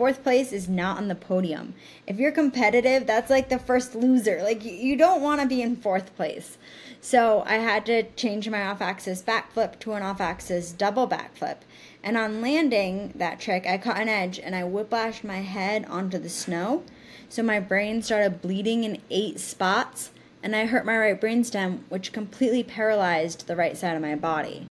[0.00, 1.74] fourth place is not on the podium.
[2.06, 4.40] If you're competitive, that's like the first loser.
[4.42, 6.56] Like you don't want to be in fourth place.
[7.02, 11.58] So I had to change my off axis backflip to an off axis double backflip.
[12.02, 16.16] And on landing that trick, I caught an edge and I whiplashed my head onto
[16.16, 16.82] the snow.
[17.28, 20.12] So my brain started bleeding in eight spots,
[20.42, 24.66] and I hurt my right brainstem, which completely paralyzed the right side of my body.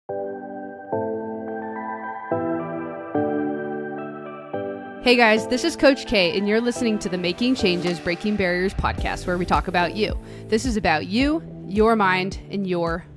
[5.09, 8.75] Hey guys, this is Coach K, and you're listening to the Making Changes, Breaking Barriers
[8.75, 10.15] podcast, where we talk about you.
[10.49, 13.07] This is about you, your mind, and your.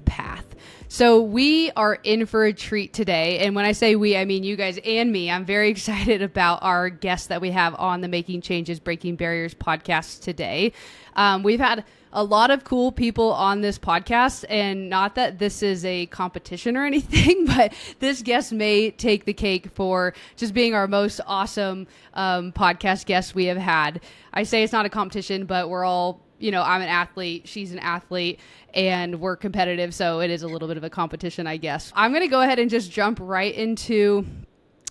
[0.92, 3.38] So, we are in for a treat today.
[3.38, 5.30] And when I say we, I mean you guys and me.
[5.30, 9.55] I'm very excited about our guest that we have on the Making Changes, Breaking Barriers
[9.55, 10.74] podcast today.
[11.16, 14.45] Um, we've had a lot of cool people on this podcast.
[14.50, 19.33] And not that this is a competition or anything, but this guest may take the
[19.33, 24.02] cake for just being our most awesome um, podcast guest we have had.
[24.34, 27.73] I say it's not a competition, but we're all you know, I'm an athlete, she's
[27.73, 28.41] an athlete,
[28.75, 31.93] and we're competitive, so it is a little bit of a competition, I guess.
[31.95, 34.27] I'm going to go ahead and just jump right into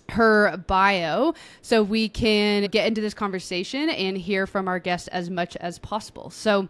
[0.08, 5.28] her bio so we can get into this conversation and hear from our guest as
[5.28, 6.30] much as possible.
[6.30, 6.68] So,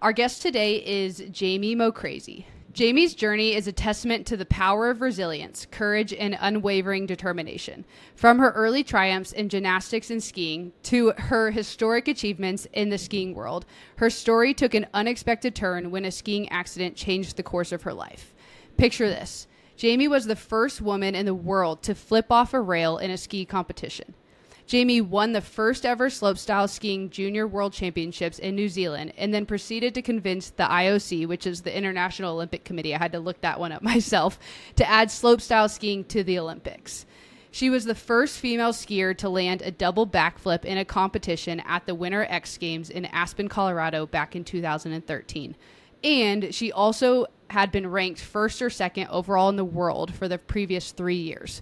[0.00, 2.46] our guest today is Jamie Mo Crazy.
[2.72, 7.84] Jamie's journey is a testament to the power of resilience, courage, and unwavering determination.
[8.16, 13.34] From her early triumphs in gymnastics and skiing to her historic achievements in the skiing
[13.34, 17.82] world, her story took an unexpected turn when a skiing accident changed the course of
[17.82, 18.32] her life.
[18.78, 22.96] Picture this Jamie was the first woman in the world to flip off a rail
[22.96, 24.14] in a ski competition.
[24.72, 29.44] Jamie won the first ever slopestyle skiing junior world championships in New Zealand and then
[29.44, 33.42] proceeded to convince the IOC, which is the International Olympic Committee, I had to look
[33.42, 34.38] that one up myself,
[34.76, 37.04] to add slopestyle skiing to the Olympics.
[37.50, 41.84] She was the first female skier to land a double backflip in a competition at
[41.84, 45.54] the Winter X Games in Aspen, Colorado back in 2013.
[46.02, 50.38] And she also had been ranked first or second overall in the world for the
[50.38, 51.60] previous three years.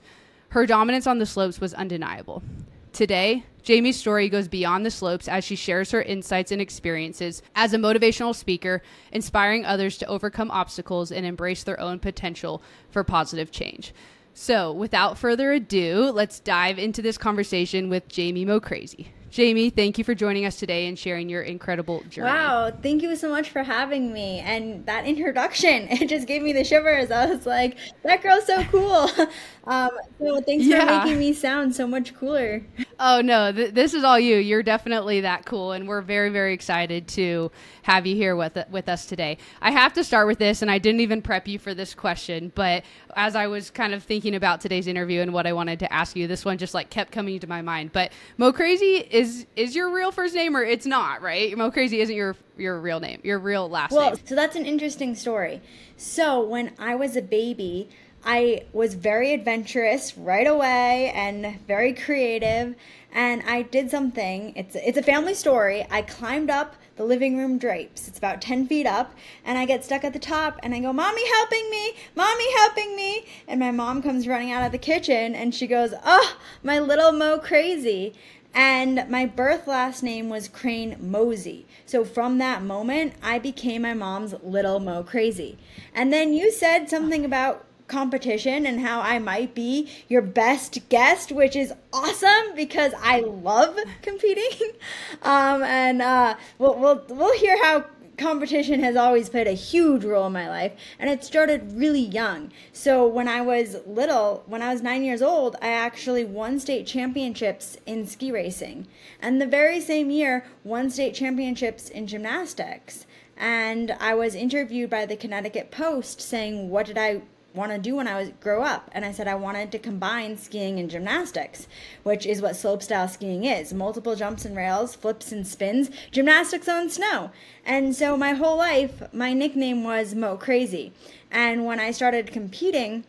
[0.50, 2.44] Her dominance on the slopes was undeniable.
[2.92, 7.72] Today, Jamie's story goes beyond the slopes as she shares her insights and experiences as
[7.72, 13.52] a motivational speaker, inspiring others to overcome obstacles and embrace their own potential for positive
[13.52, 13.94] change.
[14.34, 19.12] So, without further ado, let's dive into this conversation with Jamie Mo Crazy.
[19.30, 22.30] Jamie, thank you for joining us today and sharing your incredible journey.
[22.30, 24.40] Wow, thank you so much for having me.
[24.40, 27.12] And that introduction, it just gave me the shivers.
[27.12, 29.08] I was like, that girl's so cool.
[29.64, 30.80] Um, so thanks yeah.
[30.80, 32.62] for making me sound so much cooler.
[32.98, 34.36] Oh, no, th- this is all you.
[34.36, 35.72] You're definitely that cool.
[35.72, 37.52] And we're very, very excited to
[37.82, 39.36] have you here with, with us today.
[39.60, 42.50] I have to start with this, and I didn't even prep you for this question,
[42.54, 42.84] but
[43.16, 46.16] as I was kind of thinking about today's interview and what I wanted to ask
[46.16, 47.92] you, this one just like kept coming to my mind.
[47.92, 51.56] But Mo Crazy is is is your real first name or it's not, right?
[51.56, 54.10] Mo Crazy isn't your your real name, your real last well, name.
[54.12, 55.60] Well, so that's an interesting story.
[55.96, 57.90] So when I was a baby,
[58.24, 62.74] I was very adventurous right away and very creative
[63.12, 64.52] and I did something.
[64.56, 65.86] It's it's a family story.
[65.90, 68.08] I climbed up the living room drapes.
[68.08, 69.14] It's about 10 feet up,
[69.44, 71.94] and I get stuck at the top, and I go, Mommy helping me!
[72.14, 73.24] Mommy helping me!
[73.48, 77.10] And my mom comes running out of the kitchen, and she goes, Oh, my little
[77.12, 78.14] Mo crazy.
[78.52, 81.64] And my birth last name was Crane Mouser.
[81.86, 85.56] So from that moment, I became my mom's little Mo crazy.
[85.94, 91.32] And then you said something about competition and how I might be your best guest,
[91.32, 94.70] which is awesome because I love competing.
[95.22, 97.84] Um, and uh, we'll, we'll, we'll hear how
[98.20, 102.52] competition has always played a huge role in my life and it started really young.
[102.72, 106.86] So when i was little when i was nine years old i actually won state
[106.86, 108.86] championships in ski racing.
[109.20, 113.06] And the very same year won state championships in gymnastics.
[113.36, 117.22] And i was interviewed by the connecticut post saying what did i
[117.54, 118.90] want to do when I was grow up.
[118.92, 121.66] And I said I wanted to combine skiing and gymnastics
[122.02, 123.72] which is what slopestyle skiing is.
[123.72, 127.30] Multiple jumps and rails flips and spins gymnastics on snow.
[127.64, 130.92] And so my whole life my nickname was Mo Crazy.
[131.30, 133.04] And when I started competing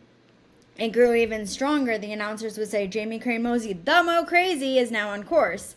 [0.78, 1.98] it grew even stronger.
[1.98, 5.76] The announcers would say Jamie Crane Mouser the Mo Crazy is now on course.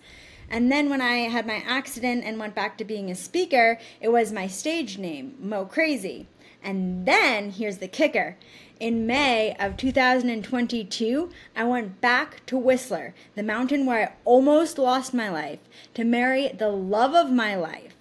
[0.50, 4.10] And then when I had my accident and went back to being a speaker, it
[4.10, 6.28] was my stage name, Mo Crazy.
[6.64, 8.38] And then here's the kicker.
[8.80, 15.14] In May of 2022, I went back to Whistler, the mountain where I almost lost
[15.14, 15.60] my life,
[15.94, 17.96] to marry the love of my life.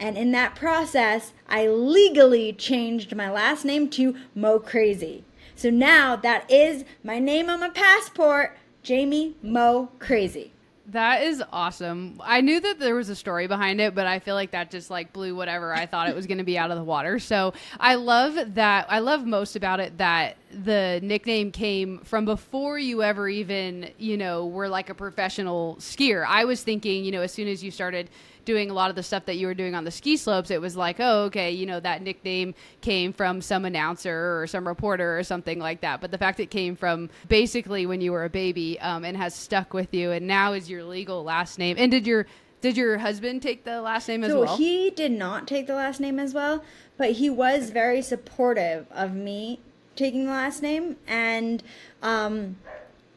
[0.00, 5.24] And in that process, I legally changed my last name to Mo Crazy.
[5.54, 10.53] So now that is my name on my passport, Jamie Mo Crazy.
[10.88, 12.20] That is awesome.
[12.22, 14.90] I knew that there was a story behind it, but I feel like that just
[14.90, 17.18] like blew whatever I thought it was going to be out of the water.
[17.18, 18.86] So I love that.
[18.90, 24.18] I love most about it that the nickname came from before you ever even, you
[24.18, 26.24] know, were like a professional skier.
[26.28, 28.10] I was thinking, you know, as soon as you started
[28.44, 30.60] doing a lot of the stuff that you were doing on the ski slopes, it
[30.60, 35.18] was like, oh, okay, you know, that nickname came from some announcer or some reporter
[35.18, 36.00] or something like that.
[36.00, 39.34] But the fact it came from basically when you were a baby um, and has
[39.34, 41.76] stuck with you and now is your legal last name.
[41.78, 42.26] And did your
[42.60, 44.56] did your husband take the last name as so well?
[44.56, 46.64] he did not take the last name as well,
[46.96, 49.60] but he was very supportive of me
[49.96, 51.62] taking the last name and
[52.02, 52.56] um,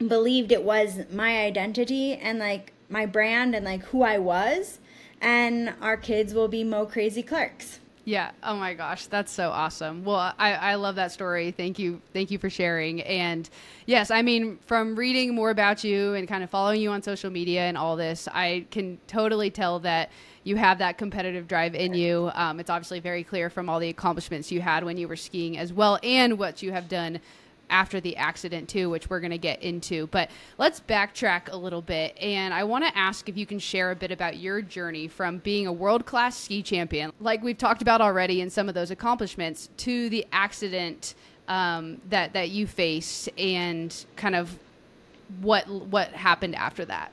[0.05, 4.79] believed it was my identity and like my brand and like who I was
[5.21, 7.79] and our kids will be Mo Crazy Clerks.
[8.05, 8.31] Yeah.
[8.41, 10.05] Oh my gosh, that's so awesome.
[10.05, 11.51] Well, I, I love that story.
[11.51, 12.01] Thank you.
[12.13, 13.01] Thank you for sharing.
[13.01, 13.49] And
[13.85, 17.29] yes, I mean, from reading more about you and kind of following you on social
[17.29, 20.09] media and all this, I can totally tell that
[20.45, 22.31] you have that competitive drive in you.
[22.33, 25.57] Um, it's obviously very clear from all the accomplishments you had when you were skiing
[25.57, 27.19] as well, and what you have done
[27.69, 30.07] after the accident too, which we're going to get into.
[30.07, 33.91] But let's backtrack a little bit, and I want to ask if you can share
[33.91, 37.81] a bit about your journey from being a world class ski champion, like we've talked
[37.81, 41.15] about already in some of those accomplishments, to the accident
[41.47, 44.57] um, that that you faced, and kind of
[45.41, 47.11] what what happened after that.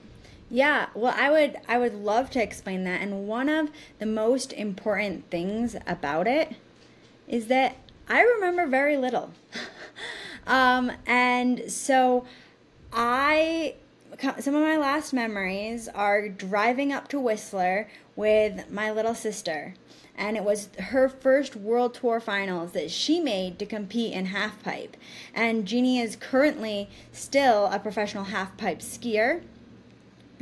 [0.50, 3.00] Yeah, well, I would I would love to explain that.
[3.00, 6.54] And one of the most important things about it
[7.26, 7.76] is that
[8.08, 9.30] I remember very little.
[10.46, 12.24] Um, and so
[12.92, 13.74] I,
[14.38, 19.74] some of my last memories are driving up to Whistler with my little sister.
[20.16, 24.92] And it was her first World Tour finals that she made to compete in halfpipe.
[25.34, 29.42] And Jeannie is currently still a professional halfpipe skier.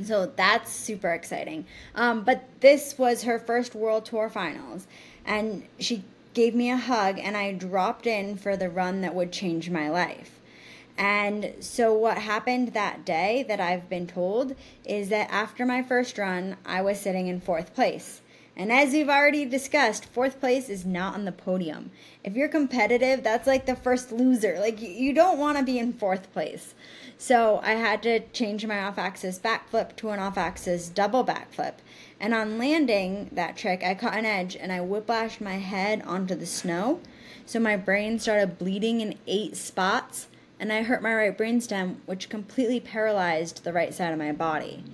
[0.05, 1.65] So that's super exciting.
[1.95, 4.87] Um, but this was her first World Tour finals.
[5.25, 6.05] And she
[6.35, 9.89] gave me a hug, and I dropped in for the run that would change my
[9.89, 10.41] life.
[10.99, 16.19] And so, what happened that day that I've been told is that after my first
[16.19, 18.21] run, I was sitting in fourth place.
[18.55, 21.91] And as we've already discussed, fourth place is not on the podium.
[22.23, 24.59] If you're competitive, that's like the first loser.
[24.61, 26.75] Like, you don't want to be in fourth place.
[27.17, 31.75] So, I had to change my off axis backflip to an off axis double backflip.
[32.23, 36.37] And on landing that trick, I caught an edge and I whiplashed my head onto
[36.37, 37.01] the snow.
[37.45, 40.29] So my brain started bleeding in eight spots,
[40.61, 44.85] and I hurt my right brainstem, which completely paralyzed the right side of my body.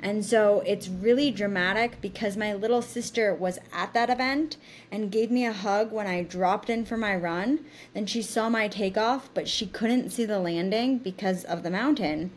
[0.00, 4.56] And so it's really dramatic because my little sister was at that event
[4.90, 7.62] and gave me a hug when I dropped in for my run.
[7.92, 12.30] Then she saw my takeoff, but she couldn't see the landing because of the mountain.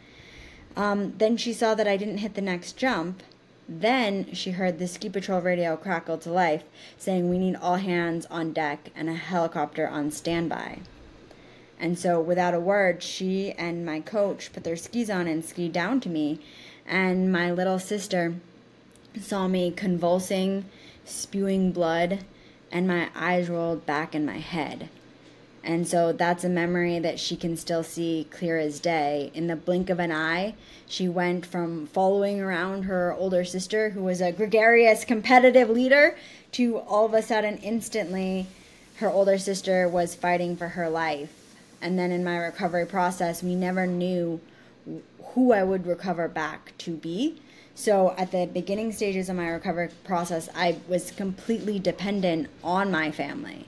[0.75, 3.24] Um, then she saw that I didn't hit the next jump.
[3.68, 6.63] Then she heard the ski patrol radio crackle to life,
[6.98, 10.80] saying, We need all hands on deck and a helicopter on standby.
[11.80, 15.74] And so, without a word, she and my coach put their skis on and skied
[15.74, 16.39] down to me.
[16.86, 18.36] And my little sister
[19.19, 20.66] saw me convulsing,
[21.06, 22.25] spewing blood,
[22.71, 24.89] and my eyes rolled back in my head.
[25.63, 29.31] And so that's a memory that she can still see clear as day.
[29.33, 30.56] In the blink of an eye,
[30.88, 36.18] she went from following around her older sister, who was a gregarious, competitive leader,
[36.54, 38.47] to all of a sudden, instantly,
[38.97, 41.31] her older sister was fighting for her life.
[41.81, 44.42] And then in my recovery process, we never knew
[45.33, 47.42] who I would recover back to be.
[47.73, 53.11] So at the beginning stages of my recovery process, I was completely dependent on my
[53.11, 53.66] family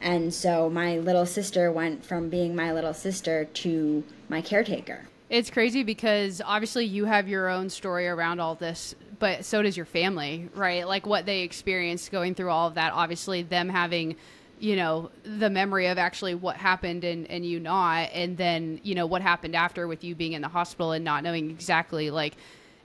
[0.00, 5.08] and so my little sister went from being my little sister to my caretaker.
[5.30, 9.76] It's crazy because obviously you have your own story around all this, but so does
[9.76, 10.86] your family, right?
[10.86, 12.92] Like what they experienced going through all of that.
[12.92, 14.16] Obviously, them having
[14.60, 18.94] you know the memory of actually what happened and and you not and then you
[18.94, 22.36] know what happened after with you being in the hospital and not knowing exactly like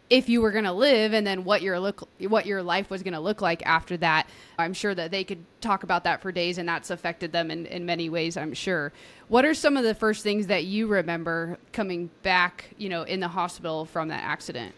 [0.10, 3.04] if you were going to live and then what your look what your life was
[3.04, 4.28] going to look like after that.
[4.58, 7.66] I'm sure that they could talk about that for days and that's affected them in,
[7.68, 8.92] in many ways i'm sure.
[9.28, 13.20] What are some of the first things that you remember coming back you know in
[13.20, 14.74] the hospital from that accident?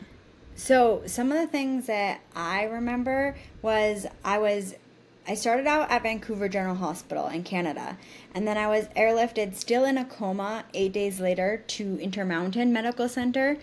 [0.56, 4.76] So some of the things that i remember was i was
[5.28, 7.96] I started out at Vancouver General Hospital in Canada,
[8.34, 13.08] and then I was airlifted still in a coma eight days later to Intermountain Medical
[13.08, 13.60] Center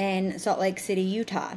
[0.00, 1.56] in Salt Lake City, Utah.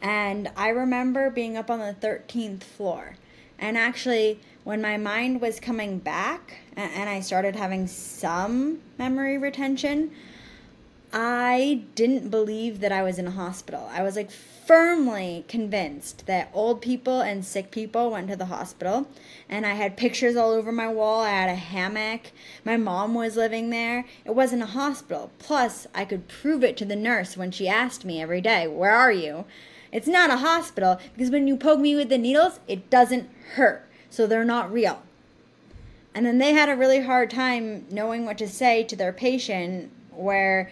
[0.00, 3.16] And I remember being up on the 13th floor.
[3.58, 10.10] And actually, when my mind was coming back and I started having some memory retention,
[11.12, 13.86] I didn't believe that I was in a hospital.
[13.92, 14.30] I was like
[14.72, 19.06] firmly convinced that old people and sick people went to the hospital.
[19.46, 21.20] And I had pictures all over my wall.
[21.20, 22.32] I had a hammock.
[22.64, 24.06] My mom was living there.
[24.24, 25.30] It wasn't a hospital.
[25.38, 28.96] Plus, I could prove it to the nurse when she asked me every day, Where
[28.96, 29.44] are you?
[29.92, 33.86] It's not a hospital because when you poke me with the needles, it doesn't hurt.
[34.08, 35.02] So they're not real.
[36.14, 39.92] And then they had a really hard time knowing what to say to their patient
[40.12, 40.70] where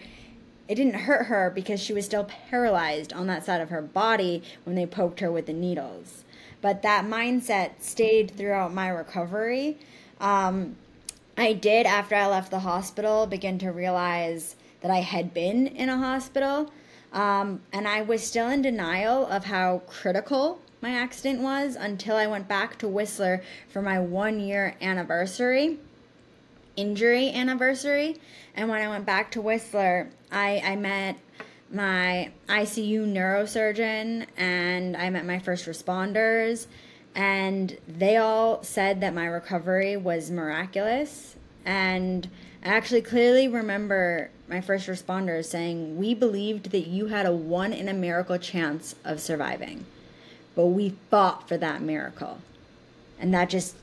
[0.71, 4.41] it didn't hurt her because she was still paralyzed on that side of her body
[4.63, 6.23] when they poked her with the needles.
[6.61, 9.77] But that mindset stayed throughout my recovery.
[10.21, 10.77] Um,
[11.37, 15.89] I did, after I left the hospital, begin to realize that I had been in
[15.89, 16.71] a hospital.
[17.11, 22.27] Um, and I was still in denial of how critical my accident was until I
[22.27, 25.79] went back to Whistler for my one year anniversary,
[26.75, 28.17] injury anniversary.
[28.55, 31.17] And when I went back to Whistler, I, I met
[31.71, 36.67] my ICU neurosurgeon and I met my first responders,
[37.15, 41.35] and they all said that my recovery was miraculous.
[41.65, 42.29] And
[42.63, 47.73] I actually clearly remember my first responders saying, We believed that you had a one
[47.73, 49.85] in a miracle chance of surviving,
[50.55, 52.39] but we fought for that miracle.
[53.19, 53.75] And that just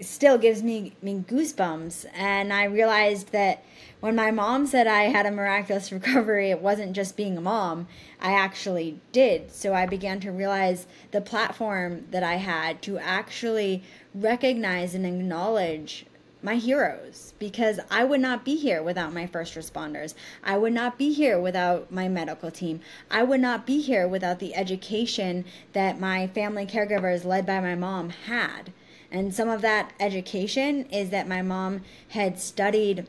[0.00, 2.06] still gives me, me goosebumps.
[2.14, 3.64] And I realized that
[4.00, 7.86] when my mom said I had a miraculous recovery, it wasn't just being a mom.
[8.20, 9.52] I actually did.
[9.52, 13.82] So I began to realize the platform that I had to actually
[14.14, 16.06] recognize and acknowledge
[16.44, 20.12] my heroes because I would not be here without my first responders.
[20.44, 22.80] I would not be here without my medical team.
[23.10, 27.74] I would not be here without the education that my family caregivers, led by my
[27.74, 28.74] mom, had.
[29.14, 33.06] And some of that education is that my mom had studied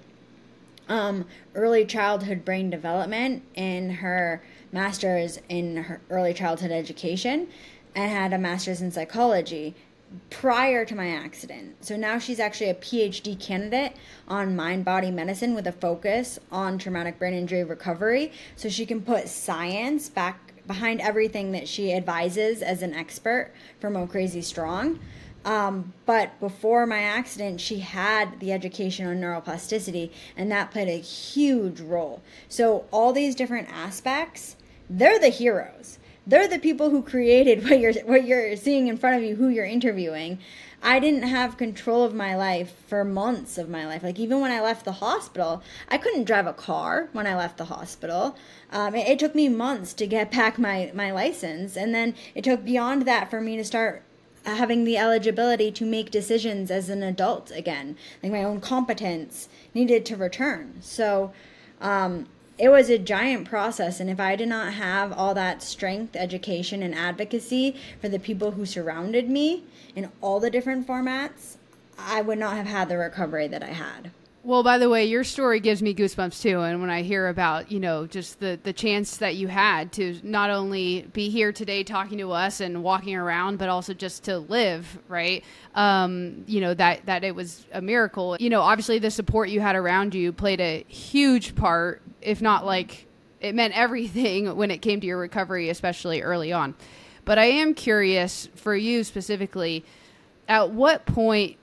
[0.88, 7.48] um, early childhood brain development in her master's in her early childhood education
[7.96, 9.74] and had a master's in psychology
[10.30, 11.84] prior to my accident.
[11.84, 13.94] So now she's actually a PhD candidate
[14.28, 18.32] on mind body medicine with a focus on traumatic brain injury recovery.
[18.56, 23.90] So she can put science back behind everything that she advises as an expert for
[23.90, 25.00] Mo Crazy Strong.
[25.46, 31.00] Um, but before my accident, she had the education on neuroplasticity, and that played a
[31.00, 32.24] huge role.
[32.50, 34.56] So, all these different aspects,
[34.90, 36.00] they're the heroes.
[36.26, 39.48] They're the people who created what you're what you're seeing in front of you, who
[39.48, 40.40] you're interviewing.
[40.82, 44.02] I didn't have control of my life for months of my life.
[44.02, 47.58] Like even when I left the hospital, I couldn't drive a car when I left
[47.58, 48.36] the hospital.
[48.72, 52.44] Um, it, it took me months to get back my my license, and then it
[52.44, 54.02] took beyond that for me to start
[54.46, 57.98] having the eligibility to make decisions as an adult again.
[58.22, 60.76] Like my own competence needed to return.
[60.82, 61.34] So
[61.82, 64.00] um, it was a giant process.
[64.00, 68.52] And if I did not have all that strength, education, and advocacy for the people
[68.52, 69.64] who surrounded me
[69.96, 71.58] in all the different formats,
[71.98, 74.12] I would not have had the recovery that I had.
[74.46, 76.62] Well, by the way, your story gives me goosebumps too.
[76.62, 80.20] And when I hear about, you know, just the, the chance that you had to
[80.22, 84.38] not only be here today talking to us and walking around, but also just to
[84.38, 85.44] live, right?
[85.74, 88.38] Um, you know, that, that it was a miracle.
[88.40, 92.68] You know, obviously the support you had around you played a huge part, if not
[92.68, 93.08] like
[93.42, 96.76] it meant everything when it came to your recovery, especially early on.
[97.26, 99.84] But I am curious for you specifically,
[100.48, 101.58] at what point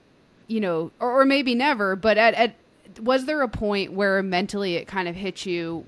[0.48, 2.54] you know, or, or, maybe never, but at, at
[3.00, 5.84] was there a point where mentally it kind of hit you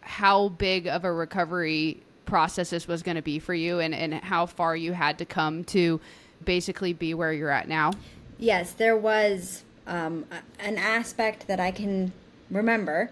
[0.00, 4.14] how big of a recovery process this was going to be for you and, and
[4.14, 6.00] how far you had to come to
[6.44, 7.92] basically be where you're at now?
[8.38, 10.24] Yes, there was um,
[10.58, 12.12] an aspect that I can
[12.50, 13.10] remember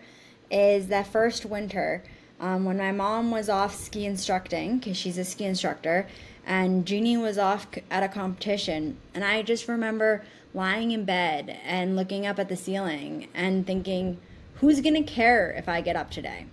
[0.51, 2.03] is that first winter
[2.41, 6.07] um, when my mom was off ski instructing because she's a ski instructor
[6.47, 11.97] and Jeannie was off at a competition and I just remember lying in bed and
[11.97, 14.19] looking up at the ceiling and thinking,
[14.57, 16.47] who's going to care if I get up today?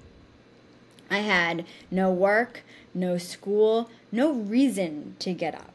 [1.09, 2.63] I had no work,
[2.93, 5.73] no school, no reason to get up.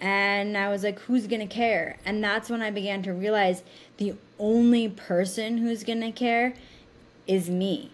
[0.00, 1.98] And I was like, who's going to care?
[2.06, 3.62] And that's when I began to realize
[3.98, 6.54] the only person who's going to care
[7.26, 7.90] is me.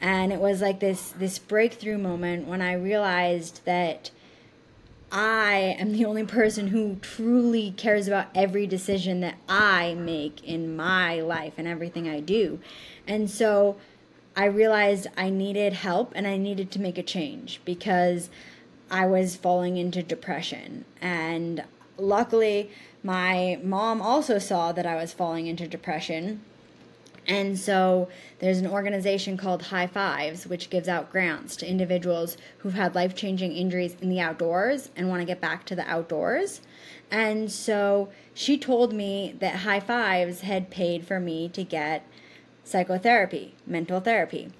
[0.00, 4.10] And it was like this this breakthrough moment when I realized that
[5.12, 10.74] I am the only person who truly cares about every decision that I make in
[10.74, 12.58] my life and everything I do.
[13.06, 13.76] And so
[14.36, 18.30] I realized I needed help and I needed to make a change because
[18.90, 20.84] I was falling into depression.
[21.00, 21.64] And
[21.96, 22.70] luckily,
[23.02, 26.40] my mom also saw that I was falling into depression
[27.26, 32.74] And so there's an organization called High Fives, which gives out grants to individuals who've
[32.74, 36.60] had life changing injuries in the outdoors and want to get back to the outdoors.
[37.10, 42.06] And so she told me that High Fives had paid for me to get
[42.64, 44.50] psychotherapy, mental therapy.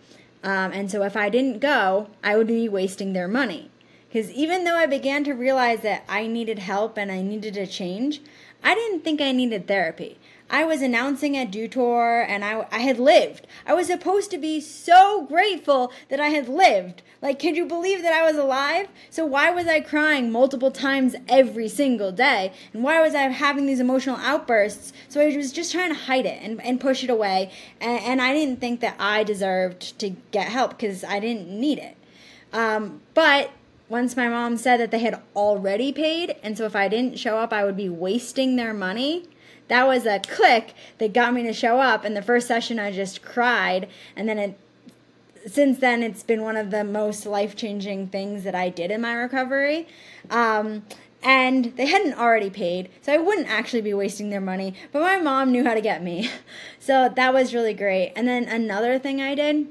[0.43, 3.71] Um, and so if I didn't go, I would be wasting their money.
[4.09, 7.67] Because even though I began to realize that I needed help and I needed a
[7.67, 8.21] change,
[8.65, 10.19] I didn't think I needed therapy.
[10.51, 13.47] I was announcing at Tour and I, I had lived.
[13.67, 17.03] I was supposed to be so grateful that I had lived.
[17.23, 18.89] Like, could you believe that I was alive?
[19.11, 22.53] So, why was I crying multiple times every single day?
[22.73, 24.93] And why was I having these emotional outbursts?
[25.09, 27.51] So, I was just trying to hide it and, and push it away.
[27.81, 31.79] And, and I didn't think that I deserved to get help because I didn't need
[31.79, 31.97] it.
[32.53, 33.51] Um, but
[33.95, 37.39] once my mom said that they had already paid, and so if I didn't show
[37.39, 39.29] up, I would be wasting their money
[39.69, 42.05] that was a click that got me to show up.
[42.05, 43.89] And the first session, I just cried.
[44.17, 44.59] And then it,
[45.47, 49.01] since then, it's been one of the most life changing things that I did in
[49.01, 49.87] my recovery.
[50.31, 50.85] Um,
[51.23, 54.75] and they hadn't already paid, so I wouldn't actually be wasting their money.
[54.93, 56.31] But my mom knew how to get me.
[56.79, 58.13] So that was really great.
[58.15, 59.69] And then another thing I did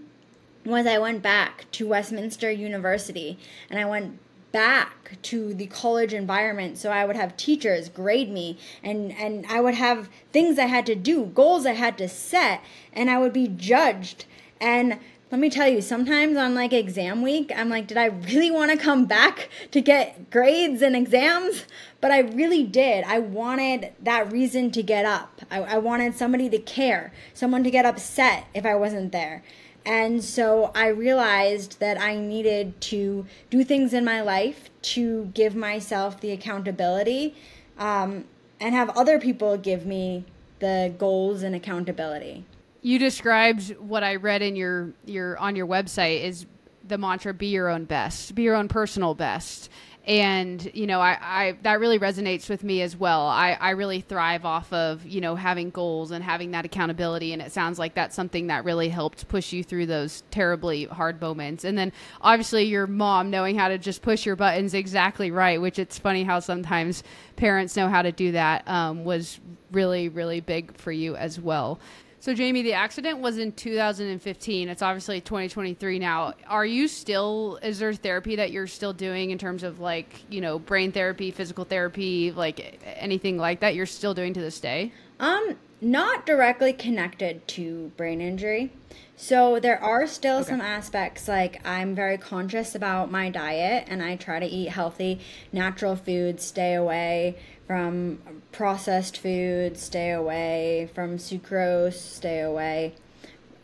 [0.66, 3.38] was I went back to Westminster University
[3.70, 4.20] and I went
[4.54, 9.60] back to the college environment so i would have teachers grade me and and i
[9.60, 12.62] would have things i had to do goals i had to set
[12.94, 14.26] and i would be judged.
[14.62, 15.00] And
[15.32, 18.70] let me tell you sometimes on like exam week i'm like did i really want
[18.70, 21.66] to come back to get grades and exams?
[22.00, 23.06] But i really did.
[23.06, 25.42] I wanted that reason to get up.
[25.50, 29.42] I, I wanted somebody to care someone to get upset if i wasn't there
[29.86, 35.56] and so I realized that I needed to do things in my life to give
[35.56, 37.36] myself the accountability
[37.78, 38.26] um,
[38.60, 40.26] and have other people give me
[40.60, 42.46] the goals and accountability.
[42.82, 46.46] You described what I read in your your on your website is
[46.86, 49.70] the mantra be your own best, be your own personal best
[50.06, 53.26] and you know I, I that really resonates with me as well.
[53.28, 57.32] I, I really thrive off of you know having goals and having that accountability.
[57.34, 61.22] And it sounds like that's something that really helped push you through those terribly hard
[61.22, 61.64] moments.
[61.64, 65.80] And then obviously your mom knowing how to just push your buttons exactly right which
[65.80, 67.04] it's funny how sometimes
[67.36, 69.40] parents know how to do that um, was
[69.72, 71.80] really really big for you as well
[72.24, 74.70] so, Jamie, the accident was in 2015.
[74.70, 76.32] It's obviously 2023 now.
[76.48, 80.40] Are you still, is there therapy that you're still doing in terms of like, you
[80.40, 84.94] know, brain therapy, physical therapy, like anything like that you're still doing to this day?
[85.20, 88.72] Um, not directly connected to brain injury.
[89.18, 90.50] So there are still okay.
[90.50, 95.20] some aspects like I'm very conscious about my diet and I try to eat healthy,
[95.52, 98.20] natural foods, stay away from
[98.52, 102.96] processed foods, stay away from sucrose, stay away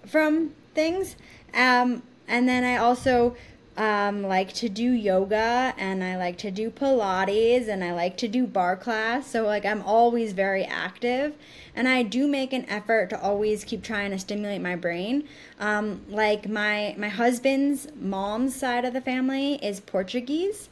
[0.06, 1.16] from things.
[1.54, 3.36] Um, and then I also
[3.80, 8.28] um, like to do yoga and I like to do Pilates and I like to
[8.28, 9.28] do barre class.
[9.28, 11.34] So, like, I'm always very active
[11.74, 15.28] and I do make an effort to always keep trying to stimulate my brain.
[15.60, 20.68] Um, like, my, my husband's mom's side of the family is Portuguese.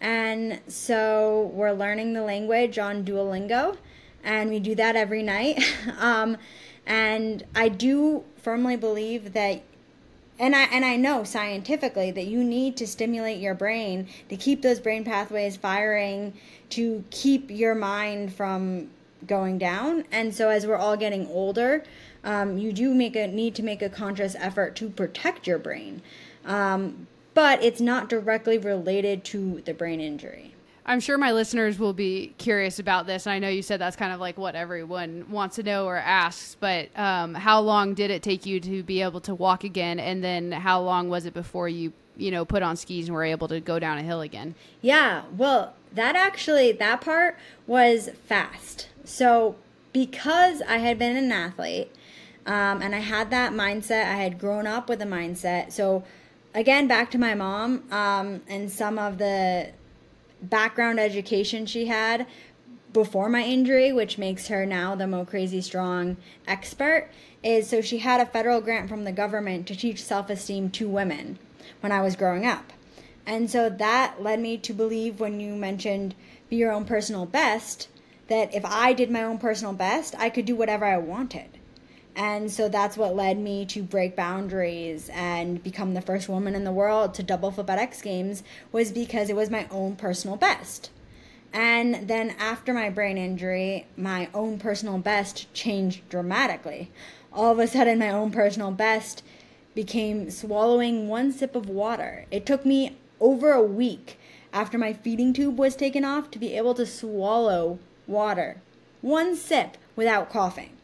[0.00, 3.76] And so we're learning the language on Duolingo,
[4.24, 5.62] and we do that every night.
[5.98, 6.36] um,
[6.86, 9.62] and I do firmly believe that
[10.38, 14.62] and I and I know scientifically that you need to stimulate your brain to keep
[14.62, 16.32] those brain pathways firing
[16.70, 18.88] to keep your mind from
[19.26, 20.04] going down.
[20.10, 21.84] And so as we're all getting older,
[22.24, 26.00] um, you do make a need to make a conscious effort to protect your brain.
[26.46, 30.54] Um, but it's not directly related to the brain injury.
[30.86, 33.26] I'm sure my listeners will be curious about this.
[33.26, 35.96] And I know you said that's kind of like what everyone wants to know or
[35.96, 40.00] asks, but um, how long did it take you to be able to walk again?
[40.00, 43.24] And then how long was it before you, you know, put on skis and were
[43.24, 44.54] able to go down a hill again?
[44.80, 48.88] Yeah, well, that actually, that part was fast.
[49.04, 49.56] So
[49.92, 51.92] because I had been an athlete
[52.46, 55.72] um, and I had that mindset, I had grown up with a mindset.
[55.72, 56.04] So
[56.54, 59.70] again, back to my mom um, and some of the
[60.42, 62.26] background education she had
[62.92, 67.08] before my injury, which makes her now the Mo Crazy Strong expert,
[67.42, 70.88] is so she had a federal grant from the government to teach self esteem to
[70.88, 71.38] women
[71.80, 72.72] when I was growing up.
[73.26, 76.14] And so that led me to believe when you mentioned
[76.48, 77.88] be your own personal best,
[78.26, 81.59] that if I did my own personal best, I could do whatever I wanted.
[82.20, 86.64] And so that's what led me to break boundaries and become the first woman in
[86.64, 90.36] the world to double flip at X Games was because it was my own personal
[90.36, 90.90] best.
[91.50, 96.90] And then after my brain injury, my own personal best changed dramatically.
[97.32, 99.24] all of a sudden my own personal best
[99.74, 102.26] became swallowing one sip of water.
[102.30, 104.18] It took me over a week
[104.52, 108.60] after my feeding tube was taken off to be able to swallow water,
[109.00, 110.76] one sip without coughing.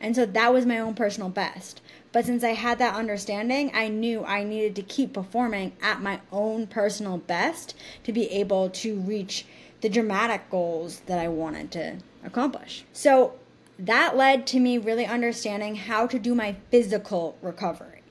[0.00, 1.80] And so that was my own personal best.
[2.12, 6.20] But since I had that understanding, I knew I needed to keep performing at my
[6.32, 9.44] own personal best to be able to reach
[9.80, 12.84] the dramatic goals that I wanted to accomplish.
[12.92, 13.34] So
[13.78, 18.02] that led to me really understanding how to do my physical recovery.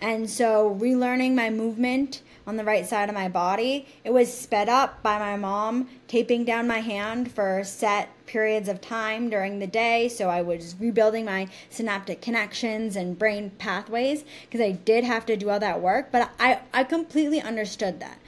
[0.00, 3.86] And so relearning my movement on the right side of my body.
[4.04, 8.80] It was sped up by my mom taping down my hand for set periods of
[8.80, 10.08] time during the day.
[10.08, 15.36] So I was rebuilding my synaptic connections and brain pathways because I did have to
[15.36, 16.10] do all that work.
[16.10, 18.18] But I, I completely understood that.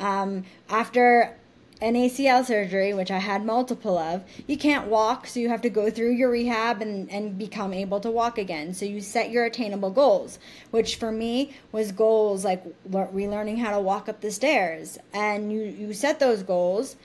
[0.00, 1.36] Um, after
[1.80, 5.68] an ACL surgery, which I had multiple of, you can't walk, so you have to
[5.68, 8.72] go through your rehab and, and become able to walk again.
[8.72, 10.38] So you set your attainable goals,
[10.70, 14.98] which for me was goals like relearning how to walk up the stairs.
[15.12, 16.96] And you, you set those goals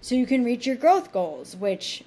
[0.00, 2.02] so you can reach your growth goals, which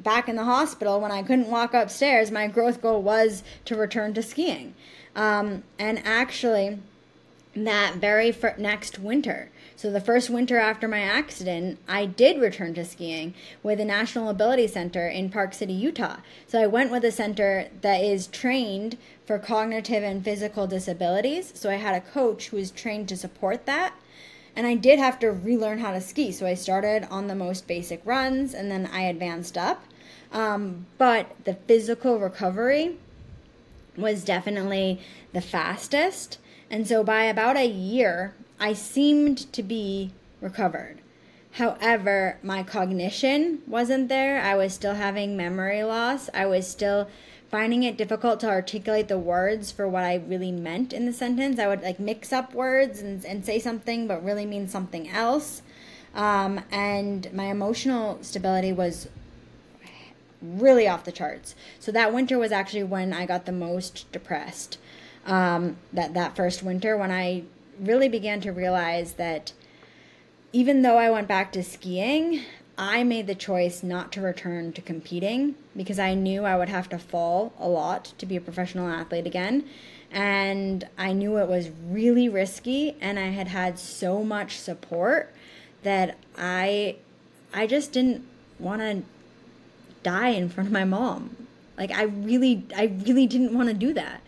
[0.00, 4.14] back in the hospital when I couldn't walk upstairs, my growth goal was to return
[4.14, 4.74] to skiing.
[5.14, 6.78] Um, and actually,
[7.54, 12.84] that very next winter, so the first winter after my accident, I did return to
[12.84, 16.16] skiing with the National Ability Center in Park City, Utah.
[16.46, 21.52] So I went with a center that is trained for cognitive and physical disabilities.
[21.54, 23.94] So I had a coach who was trained to support that.
[24.56, 26.32] And I did have to relearn how to ski.
[26.32, 29.84] So I started on the most basic runs and then I advanced up.
[30.32, 32.96] Um, but the physical recovery
[33.96, 35.00] was definitely
[35.32, 36.38] the fastest.
[36.70, 41.00] And so by about a year, I seemed to be recovered.
[41.52, 44.40] However, my cognition wasn't there.
[44.40, 46.28] I was still having memory loss.
[46.34, 47.08] I was still
[47.50, 51.58] finding it difficult to articulate the words for what I really meant in the sentence.
[51.58, 55.62] I would like mix up words and, and say something but really mean something else.
[56.14, 59.08] Um, and my emotional stability was
[60.42, 61.54] really off the charts.
[61.80, 64.78] So that winter was actually when I got the most depressed.
[65.26, 67.42] Um, that that first winter when I
[67.80, 69.52] really began to realize that
[70.52, 72.42] even though I went back to skiing,
[72.76, 76.88] I made the choice not to return to competing because I knew I would have
[76.90, 79.64] to fall a lot to be a professional athlete again.
[80.10, 85.34] And I knew it was really risky, and I had had so much support
[85.82, 86.96] that I,
[87.52, 88.24] I just didn't
[88.58, 89.02] want to
[90.02, 91.36] die in front of my mom.
[91.76, 94.22] Like I really, I really didn't want to do that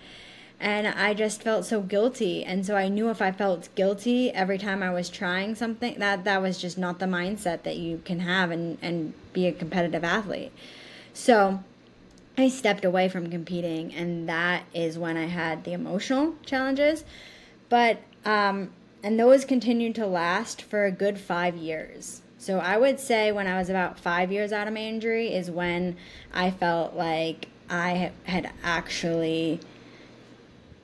[0.61, 2.45] and I just felt so guilty.
[2.45, 6.25] And so I knew if I felt guilty every time I was trying something, that
[6.25, 10.05] that was just not the mindset that you can have and and be a competitive
[10.05, 10.53] athlete.
[11.15, 11.65] So
[12.37, 17.05] I stepped away from competing, and that is when I had the emotional challenges.
[17.71, 18.71] But um,
[19.03, 22.21] and those continued to last for a good five years.
[22.37, 25.51] So I would say when I was about five years out of my injury is
[25.51, 25.97] when
[26.33, 29.61] I felt like I had actually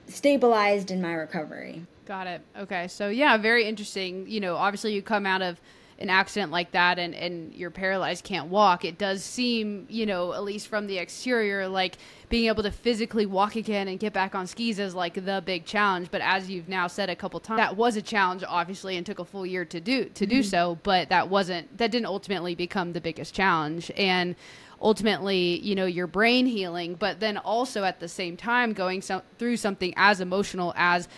[0.09, 1.85] stabilized in my recovery.
[2.07, 2.41] Got it.
[2.57, 2.89] Okay.
[2.89, 4.29] So yeah, very interesting.
[4.29, 5.61] You know, obviously you come out of
[5.99, 8.85] an accident like that and, and you're paralyzed, can't walk.
[8.85, 11.97] It does seem, you know, at least from the exterior, like
[12.29, 15.65] being able to physically walk again and get back on skis is like the big
[15.65, 16.11] challenge.
[16.11, 19.21] But as you've now said a couple times, that was a challenge, obviously, and took
[19.21, 20.49] a full year to do to do mm-hmm.
[20.49, 20.79] so.
[20.83, 23.91] But that wasn't that didn't ultimately become the biggest challenge.
[23.97, 24.37] And
[24.81, 29.23] ultimately, you know, your brain healing, but then also at the same time going so-
[29.39, 31.09] through something as emotional as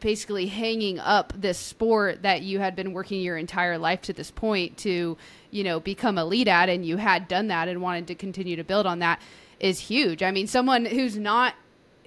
[0.00, 4.30] basically hanging up this sport that you had been working your entire life to this
[4.30, 5.16] point to,
[5.50, 8.64] you know, become elite at and you had done that and wanted to continue to
[8.64, 9.20] build on that
[9.58, 10.22] is huge.
[10.22, 11.54] I mean, someone who's not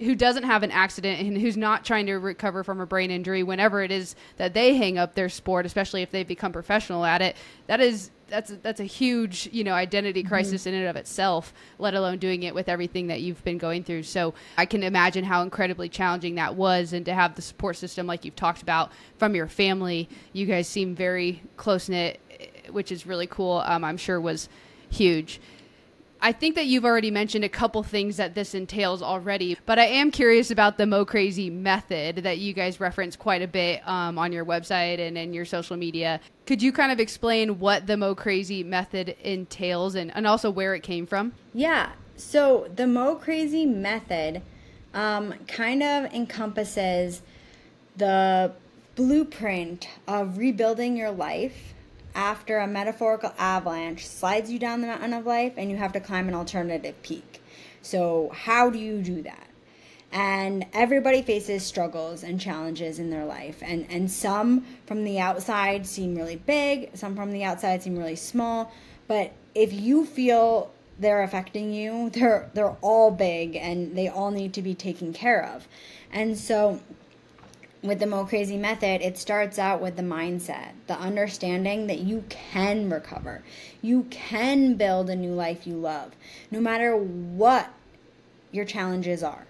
[0.02, 3.42] who doesn't have an accident and who's not trying to recover from a brain injury
[3.42, 7.22] whenever it is that they hang up their sport, especially if they've become professional at
[7.22, 7.36] it,
[7.66, 10.28] that is that's a, that's a huge you know identity mm-hmm.
[10.28, 10.70] crisis mm-hmm.
[10.70, 14.02] in and of itself let alone doing it with everything that you've been going through
[14.02, 18.06] so i can imagine how incredibly challenging that was and to have the support system
[18.06, 22.18] like you've talked about from your family you guys seem very close knit
[22.70, 24.48] which is really cool um, i'm sure was
[24.88, 25.38] huge
[26.24, 29.86] I think that you've already mentioned a couple things that this entails already, but I
[29.86, 34.16] am curious about the Mo Crazy method that you guys reference quite a bit um,
[34.18, 36.20] on your website and in your social media.
[36.46, 40.76] Could you kind of explain what the Mo Crazy method entails and, and also where
[40.76, 41.32] it came from?
[41.52, 41.90] Yeah.
[42.16, 44.42] So the Mo Crazy method
[44.94, 47.22] um, kind of encompasses
[47.96, 48.52] the
[48.94, 51.74] blueprint of rebuilding your life
[52.14, 56.00] after a metaphorical avalanche slides you down the mountain of life and you have to
[56.00, 57.42] climb an alternative peak.
[57.82, 59.48] So, how do you do that?
[60.12, 63.62] And everybody faces struggles and challenges in their life.
[63.62, 68.16] And, and some from the outside seem really big, some from the outside seem really
[68.16, 68.72] small.
[69.08, 74.52] But if you feel they're affecting you, they're, they're all big and they all need
[74.54, 75.66] to be taken care of.
[76.12, 76.80] And so,
[77.82, 82.24] with the Mo Crazy method, it starts out with the mindset, the understanding that you
[82.28, 83.42] can recover.
[83.80, 86.12] You can build a new life you love,
[86.50, 87.70] no matter what
[88.52, 89.46] your challenges are.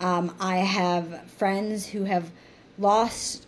[0.00, 2.30] Um, I have friends who have
[2.78, 3.46] lost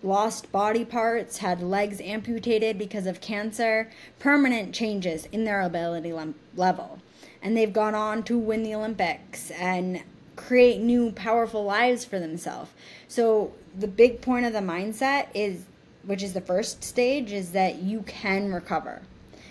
[0.00, 3.90] lost body parts, had legs amputated because of cancer,
[4.20, 7.00] permanent changes in their ability le- level.
[7.42, 10.02] And they've gone on to win the Olympics and
[10.36, 12.70] create new powerful lives for themselves.
[13.08, 15.64] So the big point of the mindset is
[16.04, 19.02] which is the first stage is that you can recover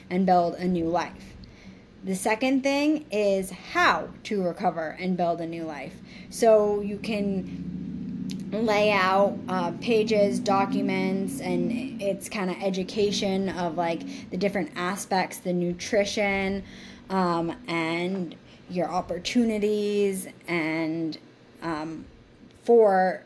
[0.09, 1.35] and build a new life.
[2.03, 5.95] The second thing is how to recover and build a new life.
[6.29, 14.29] So you can lay out uh, pages, documents, and it's kind of education of like
[14.31, 16.63] the different aspects, the nutrition,
[17.09, 18.35] um, and
[18.69, 21.17] your opportunities, and
[21.61, 22.05] um,
[22.63, 23.23] for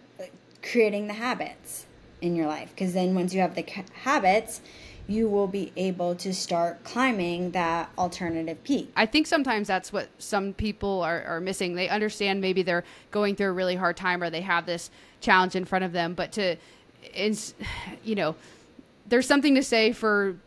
[0.62, 1.86] creating the habits
[2.22, 2.70] in your life.
[2.70, 4.62] Because then once you have the habits,
[5.08, 8.92] you will be able to start climbing that alternative peak.
[8.96, 11.76] I think sometimes that's what some people are, are missing.
[11.76, 15.56] They understand maybe they're going through a really hard time or they have this challenge
[15.56, 16.56] in front of them, but to,
[17.14, 17.54] is,
[18.04, 18.36] you know,
[19.08, 20.38] there's something to say for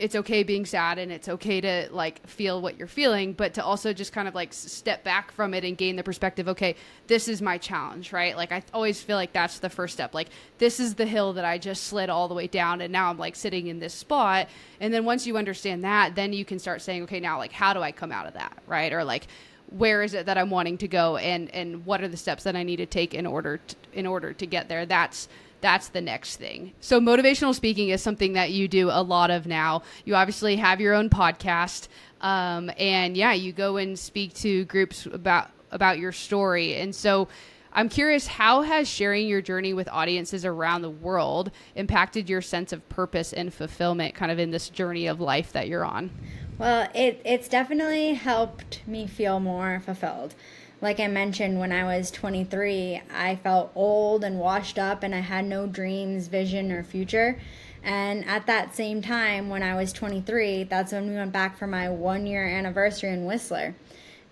[0.00, 3.62] it's okay being sad and it's okay to like feel what you're feeling but to
[3.62, 6.74] also just kind of like step back from it and gain the perspective okay
[7.06, 8.36] this is my challenge right?
[8.36, 10.14] Like i always feel like that's the first step.
[10.14, 13.10] Like this is the hill that i just slid all the way down and now
[13.10, 14.48] i'm like sitting in this spot.
[14.80, 17.74] And then once you understand that then you can start saying okay now like how
[17.74, 18.56] do i come out of that?
[18.66, 18.92] Right?
[18.92, 19.26] Or like
[19.68, 22.56] where is it that i'm wanting to go and and what are the steps that
[22.56, 24.86] i need to take in order to, in order to get there?
[24.86, 25.28] That's
[25.60, 26.72] that's the next thing.
[26.80, 29.82] So, motivational speaking is something that you do a lot of now.
[30.04, 31.88] You obviously have your own podcast,
[32.20, 36.76] um, and yeah, you go and speak to groups about about your story.
[36.76, 37.28] And so,
[37.72, 42.72] I'm curious, how has sharing your journey with audiences around the world impacted your sense
[42.72, 46.10] of purpose and fulfillment, kind of in this journey of life that you're on?
[46.58, 50.34] Well, it, it's definitely helped me feel more fulfilled
[50.80, 55.20] like I mentioned, when I was 23, I felt old and washed up and I
[55.20, 57.38] had no dreams, vision, or future.
[57.82, 61.66] And at that same time, when I was 23, that's when we went back for
[61.66, 63.74] my one year anniversary in Whistler.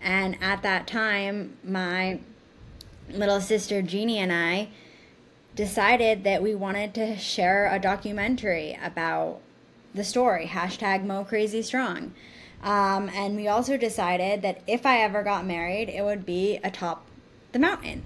[0.01, 2.21] And at that time, my
[3.11, 4.69] little sister Jeannie and I
[5.55, 9.41] decided that we wanted to share a documentary about
[9.95, 12.15] the story hashtag Mo Crazy Strong.
[12.63, 17.07] Um, and we also decided that if I ever got married, it would be atop
[17.53, 18.05] the mountain.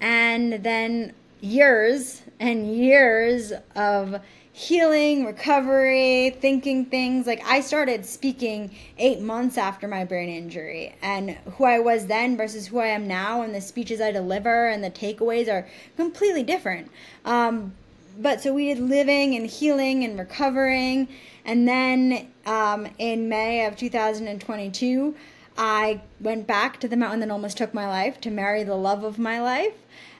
[0.00, 4.20] And then years and years of
[4.52, 7.26] healing, recovery, thinking things.
[7.26, 12.36] Like I started speaking eight months after my brain injury, and who I was then
[12.36, 16.44] versus who I am now, and the speeches I deliver and the takeaways are completely
[16.44, 16.88] different.
[17.24, 17.74] Um,
[18.16, 21.08] but so we did living and healing and recovering
[21.44, 25.14] and then um, in May of 2022,
[25.56, 29.04] I went back to the mountain that almost took my life to marry the love
[29.04, 29.74] of my life.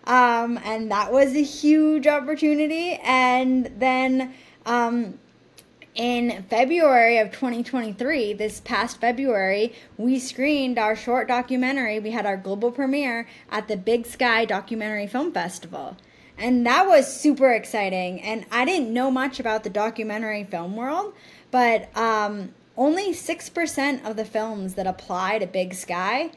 [0.06, 3.00] Um, and that was a huge opportunity.
[3.02, 4.34] And then
[4.66, 5.18] um,
[5.94, 12.00] in February of 2023, this past February, we screened our short documentary.
[12.00, 15.96] We had our global premiere at the Big Sky Documentary Film Festival.
[16.37, 18.20] And that was super exciting.
[18.20, 21.14] And I didn't know much about the documentary film world,
[21.51, 26.33] but um, only 6% of the films that apply to Big Sky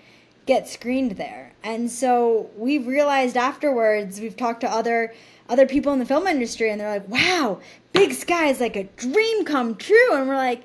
[0.45, 1.53] get screened there.
[1.63, 5.13] And so we've realized afterwards, we've talked to other
[5.49, 7.61] other people in the film industry and they're like, "Wow,
[7.93, 10.63] Big Sky is like a dream come true." And we're like,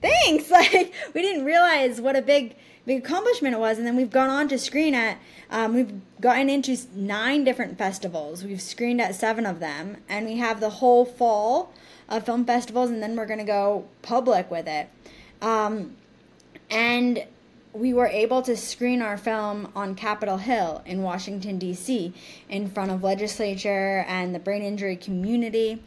[0.00, 3.78] "Thanks." Like we didn't realize what a big big accomplishment it was.
[3.78, 5.18] And then we've gone on to screen at,
[5.50, 8.44] um, we've gotten into nine different festivals.
[8.44, 11.72] We've screened at seven of them, and we have the whole fall
[12.08, 14.88] of film festivals, and then we're going to go public with it.
[15.40, 15.96] Um,
[16.70, 17.24] and
[17.72, 22.12] we were able to screen our film on Capitol Hill in Washington, D.C.,
[22.48, 25.82] in front of legislature and the brain injury community.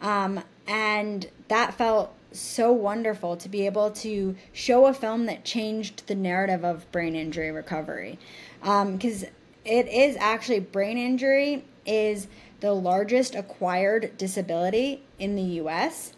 [0.00, 6.06] Um, and that felt so wonderful to be able to show a film that changed
[6.06, 8.18] the narrative of brain injury recovery.
[8.60, 9.30] Because um,
[9.64, 12.28] it is actually brain injury is
[12.60, 16.12] the largest acquired disability in the US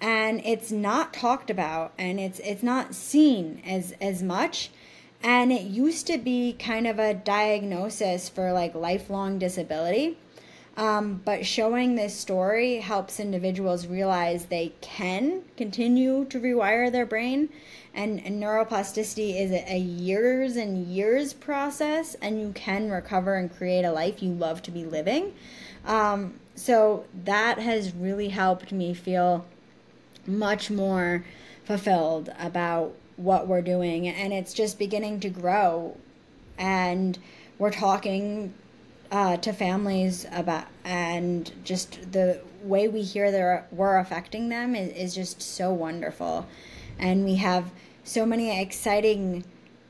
[0.00, 4.70] and it's not talked about and it's it's not seen as as much
[5.22, 10.16] And it used to be kind of a diagnosis for like lifelong disability.
[10.78, 17.48] Um, but showing this story helps individuals realize they can continue to rewire their brain.
[17.92, 23.84] And, and neuroplasticity is a, years and years process, and you can recover and create
[23.84, 25.34] a life you love to be living.
[25.84, 29.44] Um, so that has really helped me feel
[30.28, 31.24] much more
[31.64, 34.06] fulfilled about what we're doing.
[34.06, 35.96] And it's just beginning to grow.
[36.56, 37.18] And
[37.58, 38.54] we're talking
[39.10, 44.92] uh, to families about and just the way we hear that we're affecting them is,
[44.92, 46.46] is just so wonderful.
[46.98, 47.70] And we have
[48.04, 49.44] so many exciting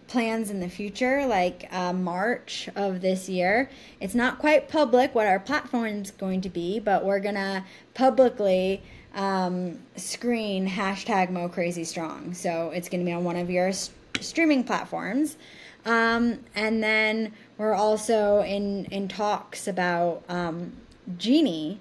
[0.07, 3.71] plans in the future like uh, march of this year.
[4.01, 8.83] It's not quite public what our platform is going to be but we're gonna publicly
[9.15, 12.35] um, screen hashtag mo crazy strong.
[12.35, 15.37] So it's gonna be on one of your st- streaming platforms.
[15.85, 20.73] Um, and then we're also in, in talks about um,
[21.19, 21.81] Jeannie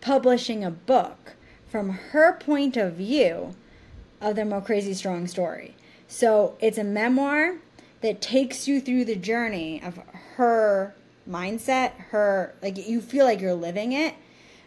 [0.00, 1.34] publishing a book
[1.70, 3.54] from her point of view
[4.20, 5.74] of the Mo Crazy Strong story.
[6.08, 7.56] So it's a memoir
[8.02, 9.98] that takes you through the journey of
[10.36, 10.94] her
[11.28, 14.14] mindset, her, like you feel like you're living it.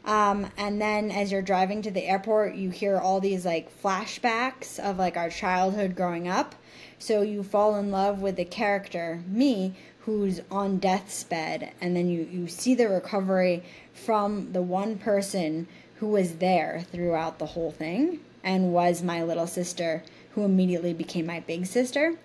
[0.05, 4.79] Um, and then as you're driving to the airport, you hear all these like flashbacks
[4.79, 6.55] of like our childhood growing up.
[6.99, 12.07] So you fall in love with the character, me, who's on death's bed and then
[12.07, 13.63] you, you see the recovery
[13.93, 19.47] from the one person who was there throughout the whole thing and was my little
[19.47, 22.15] sister who immediately became my big sister.